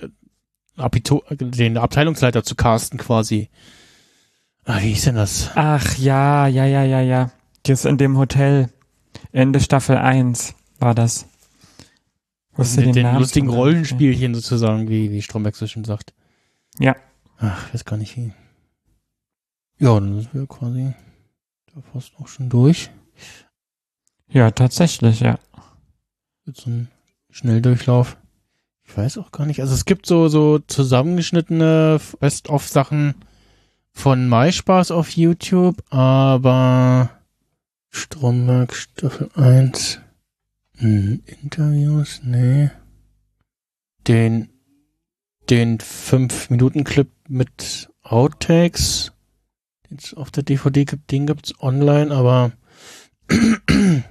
[0.00, 0.08] äh,
[0.76, 3.48] Abito den Abteilungsleiter zu casten quasi.
[4.64, 5.50] Ah, wie hieß denn das?
[5.54, 7.30] Ach ja, ja, ja, ja, ja.
[7.62, 8.68] Das in dem Hotel.
[9.32, 11.26] Ende Staffel 1 war das.
[12.56, 13.48] Wusste Mit den Namen lustigen.
[13.48, 16.14] Rollenspielchen sozusagen, wie, wie Stromberg so schön sagt.
[16.78, 16.96] Ja.
[17.38, 18.32] Ach, ich weiß gar nicht wie.
[19.78, 20.94] Ja, dann sind wir quasi
[21.74, 22.90] da fast auch schon durch.
[24.28, 25.38] Ja, tatsächlich, ja.
[26.46, 26.88] Jetzt so ein
[27.30, 28.16] Schnelldurchlauf.
[28.84, 29.60] Ich weiß auch gar nicht.
[29.60, 33.16] Also es gibt so, so zusammengeschnittene Best-of-Sachen
[33.92, 37.10] von MySpaß auf YouTube, aber
[37.90, 40.00] Stromberg Staffel 1
[40.76, 42.70] hm, Interviews, nee.
[44.06, 44.50] Den,
[45.50, 49.12] den 5-Minuten-Clip mit Outtakes,
[49.88, 52.52] den es auf der DVD gibt, den gibt's online, aber
[53.28, 54.02] ich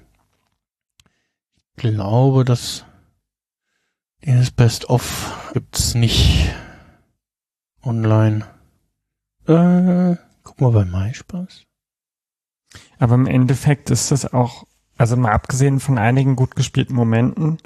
[1.75, 2.85] glaube, dass
[4.23, 6.53] dieses Best-of gibt's nicht
[7.83, 8.45] online.
[9.47, 11.63] Äh, guck mal bei MySpaß.
[12.97, 14.65] Aber im Endeffekt ist das auch,
[14.97, 17.57] also mal abgesehen von einigen gut gespielten Momenten,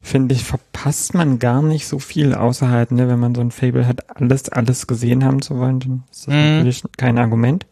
[0.00, 3.50] finde ich, verpasst man gar nicht so viel, außer halt, ne, wenn man so ein
[3.50, 6.40] Fable hat, alles, alles gesehen haben zu wollen, dann ist das Mhm.
[6.40, 7.66] natürlich kein Argument.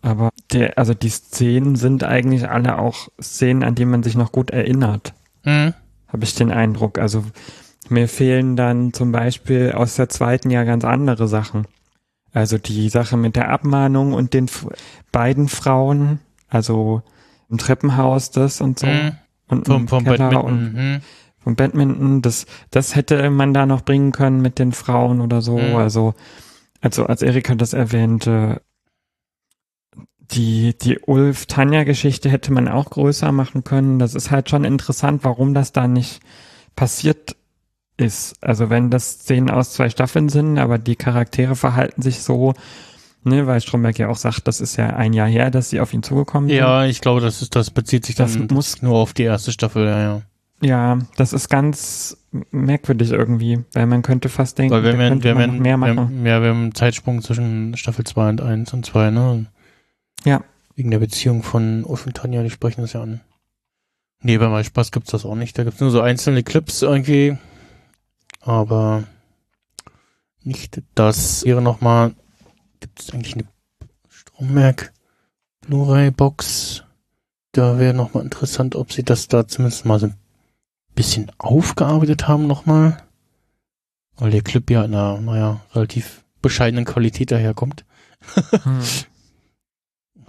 [0.00, 4.30] Aber der, also die Szenen sind eigentlich alle auch Szenen, an die man sich noch
[4.30, 5.74] gut erinnert, Hm.
[6.06, 6.98] habe ich den Eindruck.
[6.98, 7.24] Also
[7.88, 11.66] mir fehlen dann zum Beispiel aus der zweiten ja ganz andere Sachen.
[12.32, 14.48] Also die Sache mit der Abmahnung und den
[15.10, 17.02] beiden Frauen, also
[17.50, 18.86] im Treppenhaus das und so.
[18.86, 19.12] Hm.
[19.48, 20.44] Und Vom, vom Badminton.
[20.44, 21.00] und Hm.
[21.38, 25.56] vom Badminton, das, das hätte man da noch bringen können mit den Frauen oder so.
[25.58, 25.76] Mhm.
[25.76, 26.14] Also,
[26.80, 28.60] also als Erika das erwähnte,
[30.30, 33.98] die, die Ulf-Tanja-Geschichte hätte man auch größer machen können.
[33.98, 36.20] Das ist halt schon interessant, warum das da nicht
[36.76, 37.36] passiert
[37.96, 38.36] ist.
[38.42, 42.52] Also wenn das Szenen aus zwei Staffeln sind, aber die Charaktere verhalten sich so,
[43.28, 45.92] ne, weil Stromberg ja auch sagt, das ist ja ein Jahr her, dass sie auf
[45.94, 46.58] ihn zugekommen sind.
[46.58, 49.86] Ja, ich glaube, das ist, das bezieht sich Das muss- nur auf die erste Staffel,
[49.86, 50.22] ja, ja.
[50.60, 52.16] Ja, das ist ganz
[52.50, 55.76] merkwürdig irgendwie, weil man könnte fast denken, Weil wir da haben, könnte wir man mehr
[55.76, 55.98] wir machen.
[55.98, 59.46] haben, ja, wir haben einen Zeitsprung zwischen Staffel 2 und 1 und 2, ne?
[60.24, 60.42] Ja.
[60.74, 63.20] Wegen der Beziehung von Ulf und Tanja, die sprechen das ja an.
[64.20, 65.56] Nee, bei MySpaß gibt's das auch nicht.
[65.56, 67.38] Da gibt's nur so einzelne Clips irgendwie.
[68.40, 69.04] Aber
[70.42, 71.44] nicht das.
[71.44, 72.14] Wäre nochmal,
[72.80, 73.46] gibt's eigentlich eine
[74.08, 74.92] Stromberg
[75.60, 76.84] Blu-ray-Box?
[77.52, 80.14] Da wäre nochmal interessant, ob sie das da zumindest mal so ein
[80.94, 83.02] bisschen aufgearbeitet haben nochmal.
[84.16, 87.84] Weil der Clip ja in einer, naja, relativ bescheidenen Qualität daherkommt.
[88.62, 88.80] Hm.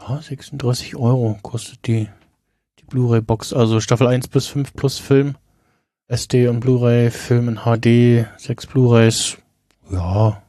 [0.08, 2.08] Ja, 36 Euro kostet die,
[2.80, 3.54] die Blu-ray-Box.
[3.54, 5.36] Also Staffel 1 bis 5 plus Film.
[6.08, 9.38] SD und Blu-ray, Film in HD, 6 Blu-rays.
[9.92, 10.42] Ja,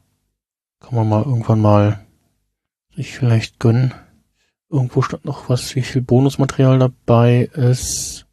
[0.81, 2.01] kann man mal irgendwann mal
[2.95, 3.95] sich vielleicht gönnen.
[4.69, 8.27] Irgendwo stand noch was, wie viel Bonusmaterial dabei ist.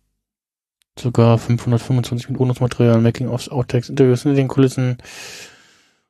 [0.97, 4.97] Sogar 525 mit Bonusmaterial, Making-ofs, Outtakes, Interviews in den Kulissen.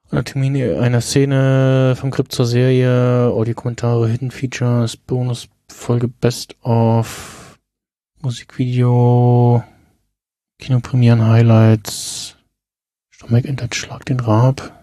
[0.10, 7.60] Anatomie einer Szene vom Skript zur Serie, Audiokommentare, Hidden Features, Bonusfolge Best of,
[8.22, 9.64] Musikvideo,
[10.60, 12.38] Kinopremieren, Highlights,
[13.10, 14.77] Stromberg entert Schlag den Rab,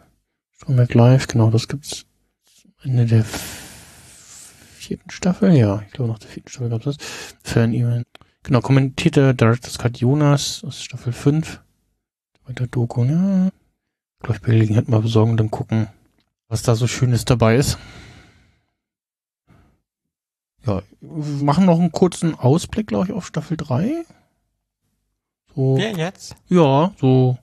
[0.64, 2.06] Stromberg Live, genau, das gibt's
[2.82, 3.22] Ende der
[4.78, 6.96] vierten Staffel, ja, ich glaube nach der vierten Staffel gab's das.
[7.42, 8.06] Fan-Event.
[8.44, 11.60] Genau, kommentierte Director's Cut Jonas aus Staffel 5.
[12.46, 13.50] Weiter Doku, ja.
[14.20, 15.88] Glaube ich, bei Gelegenheit mal besorgen und dann gucken,
[16.48, 17.76] was da so Schönes dabei ist.
[20.64, 24.06] Ja, wir machen noch einen kurzen Ausblick, glaube ich, auf Staffel 3.
[25.54, 26.36] So, Wer jetzt?
[26.48, 27.36] ja, so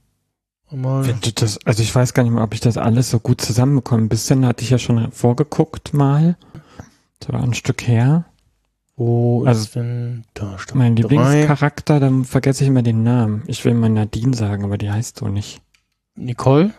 [0.71, 1.05] Mal.
[1.07, 3.41] Wenn du das, also ich weiß gar nicht mehr, ob ich das alles so gut
[3.41, 4.03] zusammenbekomme.
[4.03, 6.37] Ein bisschen hatte ich ja schon vorgeguckt mal.
[7.19, 8.25] Das war ein Stück her.
[8.95, 10.57] Wo Also, ist denn da?
[10.59, 11.01] Staffel Mein drei.
[11.09, 13.43] Lieblingscharakter, dann vergesse ich immer den Namen.
[13.47, 15.61] Ich will mal Nadine sagen, aber die heißt so nicht.
[16.15, 16.71] Nicole?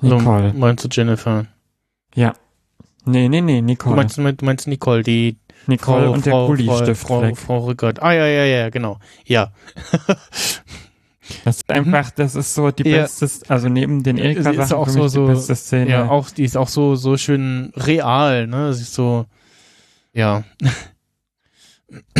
[0.00, 0.52] Nicole.
[0.52, 1.46] So, meinst du Jennifer?
[2.14, 2.34] Ja.
[3.04, 3.96] Nee, nee, nee, Du Nicole.
[3.96, 7.36] meinst, du meinst Nicole, die Nicole Frau, und der Frau, Kuli-Stift Frau, Frau, weg.
[7.36, 8.02] Frau Rückert.
[8.02, 8.98] Ah, ja, ja, ja, genau.
[9.24, 9.52] Ja.
[11.44, 12.90] Das ist einfach, das ist so die Mhm.
[12.90, 13.02] Ja.
[13.02, 15.90] beste, also neben den Sie ist Erika-Sachen auch so- so- die beste Szene.
[15.90, 18.72] Ja, auch, die ist auch so, so schön real, ne?
[18.74, 19.26] Sie ist so,
[20.12, 20.44] ja.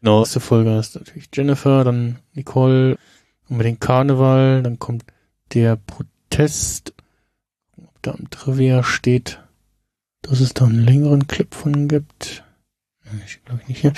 [0.00, 2.98] genau, nächste Folge ist natürlich Jennifer, dann Nicole,
[3.48, 5.04] dem Karneval, dann kommt
[5.52, 6.94] der Protest,
[7.76, 9.42] ob da im Trivia steht,
[10.22, 12.44] dass es da einen längeren Clip von gibt.
[13.26, 13.92] Ich glaube ich nicht hier.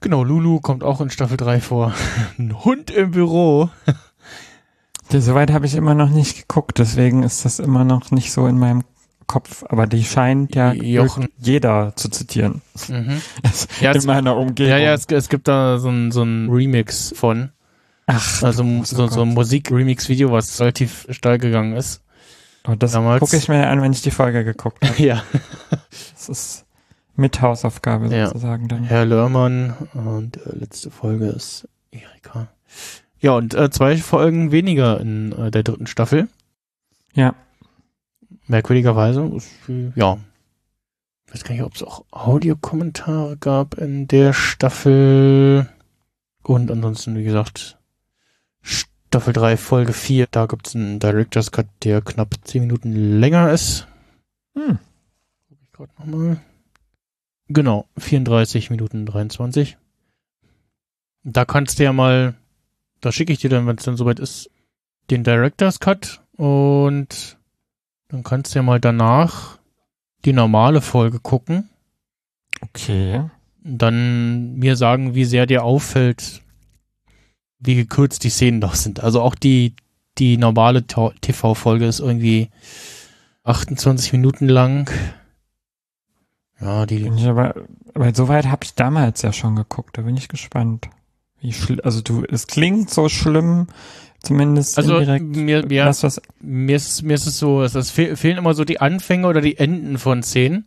[0.00, 1.94] Genau, Lulu kommt auch in Staffel 3 vor.
[2.38, 3.68] Ein Hund im Büro.
[5.12, 8.58] Soweit habe ich immer noch nicht geguckt, deswegen ist das immer noch nicht so in
[8.58, 8.84] meinem
[9.26, 9.64] Kopf.
[9.68, 12.62] Aber die scheint ja jeder zu zitieren.
[12.88, 13.20] Mhm.
[13.80, 14.70] Ja, in meiner Umgebung.
[14.70, 17.50] Ja, ja, es, es gibt da so ein, so ein Remix von.
[18.06, 22.02] Ach, Also du- so, so ein Musik-Remix-Video, was relativ steil gegangen ist.
[22.68, 25.02] oh, das gucke ich mir an, wenn ich die Folge geguckt habe.
[25.02, 25.22] Ja.
[26.14, 26.64] Das ist
[27.16, 28.26] mit Hausaufgabe Ja.
[28.26, 28.84] sozusagen dann.
[28.84, 32.48] Herr Lörmann und äh, letzte Folge ist Erika.
[33.18, 36.28] Ja, und äh, zwei Folgen weniger in äh, der dritten Staffel.
[37.14, 37.34] Ja.
[38.46, 39.22] Merkwürdigerweise.
[39.36, 39.50] Ist,
[39.94, 40.18] ja.
[41.26, 45.68] Ich weiß gar nicht, ob es auch Audiokommentare gab in der Staffel.
[46.42, 47.78] Und ansonsten, wie gesagt,
[48.62, 50.26] Staffel 3, Folge 4.
[50.30, 53.86] Da gibt es einen Director's Cut, der knapp 10 Minuten länger ist.
[54.54, 54.78] Hm.
[55.48, 56.40] Guck ich gerade nochmal.
[57.52, 59.76] Genau, 34 Minuten 23.
[61.24, 62.34] Da kannst du ja mal,
[63.00, 64.50] da schicke ich dir dann, wenn es dann soweit ist,
[65.10, 67.38] den Director's Cut und
[68.06, 69.58] dann kannst du ja mal danach
[70.24, 71.68] die normale Folge gucken
[72.60, 73.24] Okay.
[73.64, 76.42] dann mir sagen, wie sehr dir auffällt,
[77.58, 79.00] wie gekürzt die Szenen doch sind.
[79.00, 79.74] Also auch die,
[80.18, 82.50] die normale TV-Folge ist irgendwie
[83.42, 84.88] 28 Minuten lang.
[86.60, 87.54] Ja, die, Bin ich aber,
[87.94, 90.88] aber soweit habe ich damals ja schon geguckt, da bin ich gespannt.
[91.40, 93.68] Wie schli- also du, es klingt so schlimm,
[94.22, 95.24] zumindest also indirekt.
[95.24, 98.64] mir, mir, Das, was, mir ist, mir ist es so, es, fehl, fehlen immer so
[98.64, 100.66] die Anfänge oder die Enden von Szenen.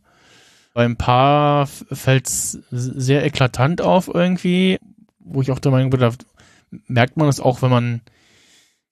[0.74, 4.80] Bei ein paar fällt es sehr eklatant auf irgendwie,
[5.20, 6.12] wo ich auch der Meinung bin, da
[6.88, 8.02] merkt man es auch, wenn man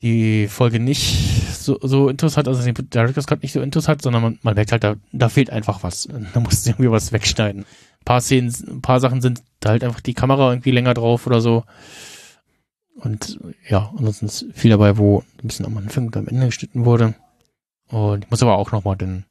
[0.03, 4.01] die Folge nicht so, so Intus hat, also den Director's Cut nicht so Intus hat,
[4.01, 6.07] sondern man, man merkt halt, da, da fehlt einfach was.
[6.34, 7.64] Da muss irgendwie was wegschneiden.
[7.64, 11.28] Ein paar Szenen, ein paar Sachen sind da halt einfach die Kamera irgendwie länger drauf
[11.28, 11.64] oder so.
[12.95, 16.86] Und ja, ansonsten ist viel dabei, wo ein bisschen am Anfang und am Ende geschnitten
[16.86, 17.14] wurde.
[17.88, 19.26] Und ich muss aber auch nochmal dann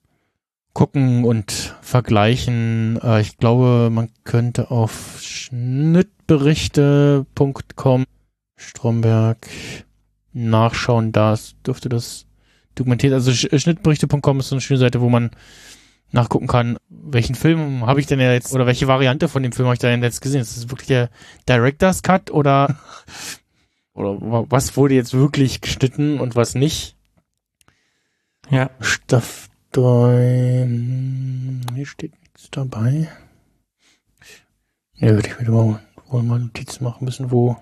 [0.73, 3.01] gucken und vergleichen.
[3.03, 8.05] Äh, ich glaube, man könnte auf schnittberichte.com
[8.57, 9.49] Stromberg
[10.33, 11.13] nachschauen.
[11.13, 12.27] Da dürfte das
[12.75, 13.13] dokumentiert.
[13.13, 15.31] Also sch schnittberichte.com ist so eine schöne Seite, wo man
[16.13, 19.75] nachgucken kann, welchen Film habe ich denn jetzt oder welche Variante von dem Film habe
[19.75, 20.41] ich denn jetzt gesehen.
[20.41, 21.09] Ist das wirklich der
[21.49, 22.77] Director's Cut oder
[23.95, 26.97] oder wa- was wurde jetzt wirklich geschnitten und was nicht?
[28.51, 30.69] ja, Staff 3.
[31.77, 33.09] Hier steht nichts dabei.
[34.97, 37.57] Ja, würde ich mir mal, wohl mal Notizen machen müssen, wo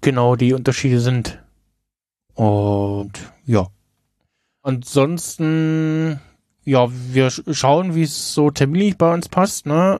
[0.00, 1.43] genau die Unterschiede sind.
[2.34, 3.12] Und
[3.46, 3.68] ja.
[4.62, 6.20] Ansonsten,
[6.64, 9.98] ja, wir sch schauen, wie es so terminlich bei uns passt, ne?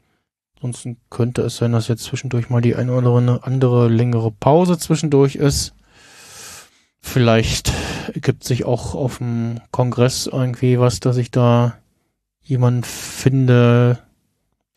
[0.56, 4.78] Ansonsten könnte es sein, dass jetzt zwischendurch mal die eine oder andere- andere längere Pause
[4.78, 5.74] zwischendurch ist.
[7.00, 7.70] Vielleicht
[8.14, 11.76] ergibt sich auch auf dem Kongress irgendwie was, dass ich da
[12.40, 13.98] jemanden finde,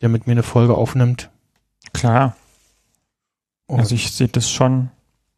[0.02, 1.30] der mit mir eine Folge aufnimmt.
[1.94, 2.36] klar.
[3.66, 4.90] Und Also ich sehe das schon,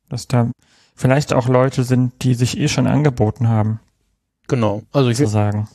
[0.09, 0.51] dass da
[0.95, 3.81] vielleicht auch Leute sind, die sich eh schon angeboten haben,
[4.49, 4.83] genau.
[4.93, 5.69] Also ich, sozusagen.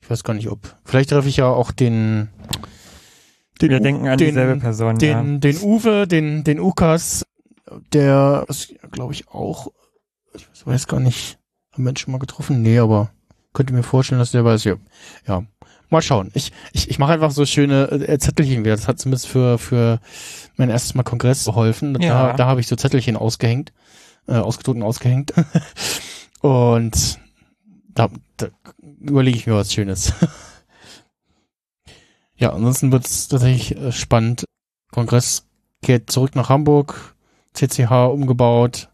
[0.00, 0.60] ich weiß gar nicht, ob.
[0.84, 2.28] Vielleicht treffe ich ja auch den,
[3.60, 5.22] den, Wir U- denken an den, dieselbe Person, ja.
[5.22, 7.24] den, den Uwe, den, den Ukas,
[7.92, 9.68] der ist, glaube ich, auch,
[10.34, 11.38] ich weiß gar nicht,
[11.72, 12.62] haben Menschen mal getroffen?
[12.62, 13.10] Nee, aber
[13.52, 14.74] könnte mir vorstellen, dass der weiß, ja,
[15.26, 15.42] ja.
[15.88, 16.32] Mal schauen.
[16.34, 18.74] Ich, ich, ich mache einfach so schöne äh, Zettelchen wieder.
[18.74, 20.00] Das hat zumindest für, für
[20.56, 21.96] mein erstes Mal Kongress geholfen.
[22.00, 22.30] Ja.
[22.30, 23.72] Da, da habe ich so Zettelchen ausgehängt,
[24.26, 25.32] äh, ausgedruckt und ausgehängt.
[26.40, 27.18] und
[27.88, 28.48] da, da
[29.00, 30.12] überlege ich mir was Schönes.
[32.36, 34.44] ja, ansonsten wird es tatsächlich äh, spannend.
[34.92, 35.46] Kongress
[35.82, 37.14] geht zurück nach Hamburg,
[37.54, 38.88] CCH umgebaut.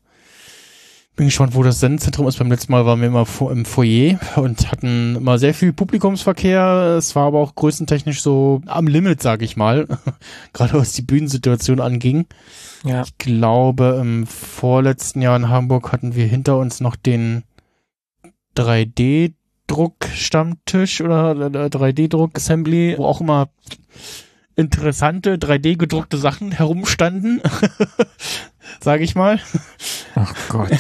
[1.15, 2.39] Bin gespannt, wo das Sendezentrum ist.
[2.39, 6.97] Beim letzten Mal waren wir immer im Foyer und hatten immer sehr viel Publikumsverkehr.
[6.99, 9.87] Es war aber auch größentechnisch so am Limit, sag ich mal.
[10.53, 12.27] Gerade was die Bühnensituation anging.
[12.85, 13.03] Ja.
[13.03, 17.45] Ich glaube, im vorletzten Jahr in Hamburg hatten wir hinter uns noch den
[18.57, 23.51] 3D-Druck-Stammtisch oder 3D-Druck-Assembly, wo auch immer
[24.57, 27.41] interessante 3D gedruckte Sachen herumstanden,
[28.83, 29.41] sage ich mal.
[30.15, 30.71] Ach Gott.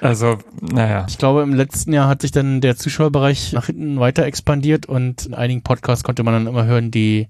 [0.00, 1.06] Also, naja.
[1.08, 5.26] Ich glaube, im letzten Jahr hat sich dann der Zuschauerbereich nach hinten weiter expandiert und
[5.26, 7.28] in einigen Podcasts konnte man dann immer hören, die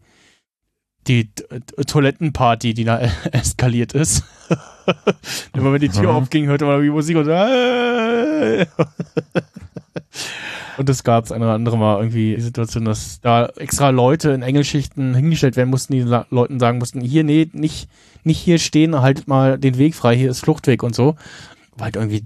[1.06, 1.30] die
[1.86, 3.00] Toilettenparty, die da
[3.32, 4.24] eskaliert ist.
[5.52, 6.16] immer wenn die Tür mhm.
[6.16, 8.66] aufging, hörte man wie Musik und äh.
[10.78, 14.30] Und es gab es eine oder andere Mal irgendwie die Situation, dass da extra Leute
[14.30, 17.88] in Engelschichten hingestellt werden mussten, die Leuten sagen mussten, hier, nee, nicht,
[18.24, 21.16] nicht hier stehen, haltet mal den Weg frei, hier ist Fluchtweg und so.
[21.76, 22.24] Weil halt irgendwie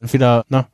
[0.00, 0.66] entweder, na,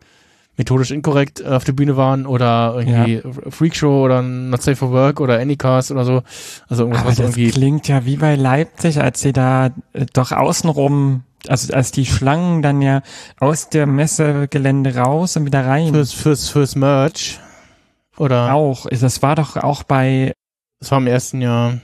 [0.58, 3.50] methodisch inkorrekt auf der Bühne waren oder irgendwie ja.
[3.50, 6.22] Freakshow oder Not Safe for Work oder Anycast oder so.
[6.68, 7.50] Also irgendwas, Aber was das irgendwie.
[7.50, 12.62] klingt ja wie bei Leipzig, als sie da äh, doch außenrum also als die Schlangen
[12.62, 13.02] dann ja
[13.38, 15.92] aus der Messegelände raus und wieder rein.
[15.92, 17.38] Fürs, fürs, fürs Merch.
[18.16, 18.54] Oder?
[18.54, 18.86] Auch.
[18.86, 20.32] Das war doch auch bei.
[20.80, 21.78] Das war im ersten Jahr.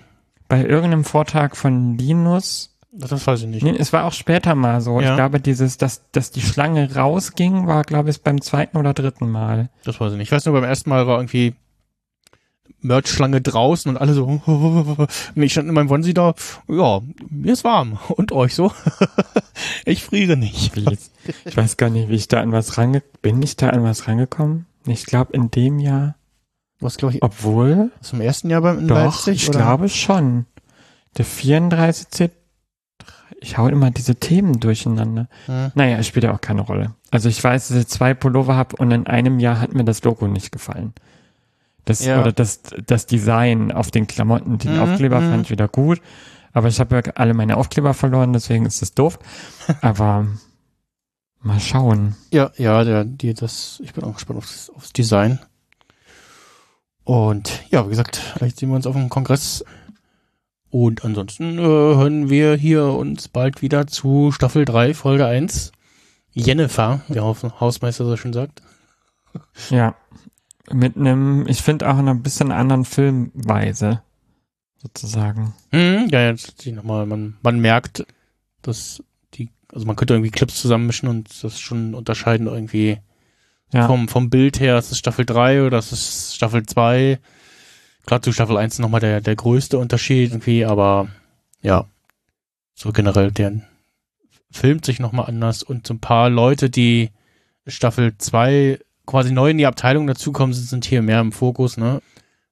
[0.48, 2.76] Bei irgendeinem Vortrag von Linus.
[2.96, 3.62] Das weiß ich nicht.
[3.64, 5.00] Nee, es war auch später mal so.
[5.00, 5.10] Ja.
[5.10, 9.28] Ich glaube, dieses, dass, dass die Schlange rausging, war, glaube ich, beim zweiten oder dritten
[9.28, 9.68] Mal.
[9.84, 10.28] Das weiß ich nicht.
[10.28, 11.56] Ich weiß nur, beim ersten Mal war irgendwie
[12.84, 14.26] Merch-Schlange draußen und alle so.
[14.46, 16.34] Und ich stand in meinem Wonsi da.
[16.68, 17.00] Ja,
[17.30, 17.98] mir ist warm.
[18.10, 18.72] Und euch so?
[19.86, 20.76] ich friere nicht.
[21.44, 23.02] Ich weiß gar nicht, wie ich da an was range...
[23.22, 24.66] Bin ich da an was rangekommen?
[24.86, 26.16] Ich glaube, in dem Jahr...
[26.80, 27.22] Was glaube ich?
[27.22, 27.90] Obwohl...
[28.02, 29.60] Zum ersten Jahr beim in Doch, Leipzig, ich oder?
[29.60, 30.44] glaube schon.
[31.16, 32.30] Der 34.
[33.40, 35.28] Ich hau immer diese Themen durcheinander.
[35.46, 35.72] Hm.
[35.74, 36.94] Naja, es spielt ja auch keine Rolle.
[37.10, 40.02] Also ich weiß, dass ich zwei Pullover habe und in einem Jahr hat mir das
[40.04, 40.92] Logo nicht gefallen.
[41.84, 42.20] Das, ja.
[42.20, 45.30] Oder das, das Design auf den Klamotten, den mhm, Aufkleber mhm.
[45.30, 46.00] fand ich wieder gut.
[46.52, 49.18] Aber ich habe ja alle meine Aufkleber verloren, deswegen ist das doof.
[49.80, 50.26] Aber
[51.40, 52.16] mal schauen.
[52.30, 55.40] Ja, ja, der, die, das, ich bin auch gespannt aufs, aufs Design.
[57.02, 59.64] Und ja, wie gesagt, vielleicht sehen wir uns auf dem Kongress.
[60.70, 65.72] Und ansonsten äh, hören wir hier uns bald wieder zu Staffel 3, Folge 1.
[66.32, 68.62] Jennifer, wie der Hausmeister so schön sagt.
[69.70, 69.94] Ja
[70.70, 74.02] mit einem, ich finde auch in einer bisschen anderen Filmweise,
[74.76, 75.54] sozusagen.
[75.72, 78.06] Mhm, ja, jetzt nochmal, man, man merkt,
[78.62, 79.02] dass
[79.34, 82.98] die, also man könnte irgendwie Clips zusammenmischen und das schon unterscheiden irgendwie
[83.72, 83.86] ja.
[83.86, 87.18] vom, vom Bild her, das ist Staffel 3 oder das ist Staffel 2.
[88.06, 91.08] Klar, zu Staffel 1 nochmal der, der größte Unterschied irgendwie, aber
[91.62, 91.86] ja,
[92.74, 93.60] so generell, der
[94.50, 97.10] filmt sich nochmal anders und so ein paar Leute, die
[97.66, 102.00] Staffel 2 quasi neu in die Abteilung dazukommen, sind hier mehr im Fokus, ne?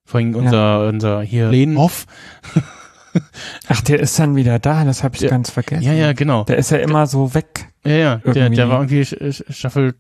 [0.05, 0.89] Vorhin unser, ja.
[0.89, 2.07] unser hier Lehnhoff.
[3.69, 5.85] Ach, der ist dann wieder da, das habe ich der, ganz vergessen.
[5.85, 6.45] Ja, ja, genau.
[6.45, 7.69] Der ist ja immer so weg.
[7.85, 9.95] Ja, ja, der, der war irgendwie Staffel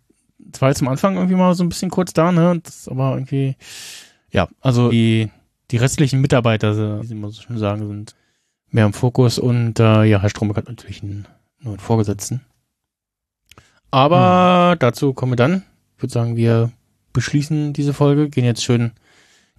[0.52, 2.60] 2 zum Anfang irgendwie mal so ein bisschen kurz da, ne?
[2.62, 3.56] Das aber irgendwie,
[4.30, 5.30] ja, also die,
[5.70, 8.14] die restlichen Mitarbeiter, wie sie mal so schön sagen, sind
[8.70, 11.26] mehr im Fokus und äh, ja, Herr Stromberg hat natürlich einen,
[11.60, 12.40] nur einen Vorgesetzten.
[13.90, 14.78] Aber hm.
[14.78, 15.62] dazu kommen wir dann
[16.02, 16.72] würde sagen, wir
[17.12, 18.92] beschließen diese Folge, gehen jetzt schön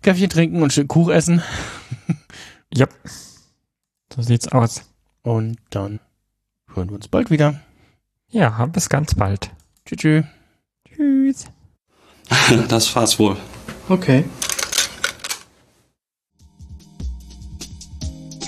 [0.01, 1.41] Käffchen trinken und schön Kuchen essen.
[2.73, 2.87] ja,
[4.13, 4.83] so sieht's aus.
[5.21, 5.99] Und dann
[6.73, 7.61] hören wir uns bald wieder.
[8.29, 9.51] Ja, bis ganz bald.
[9.85, 10.25] Tschüss.
[10.87, 11.45] Tschüss.
[12.67, 13.37] Das war's wohl.
[13.89, 14.23] Okay.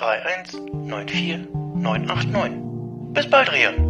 [0.00, 3.12] 3194 989.
[3.12, 3.89] Bis bald, Rian.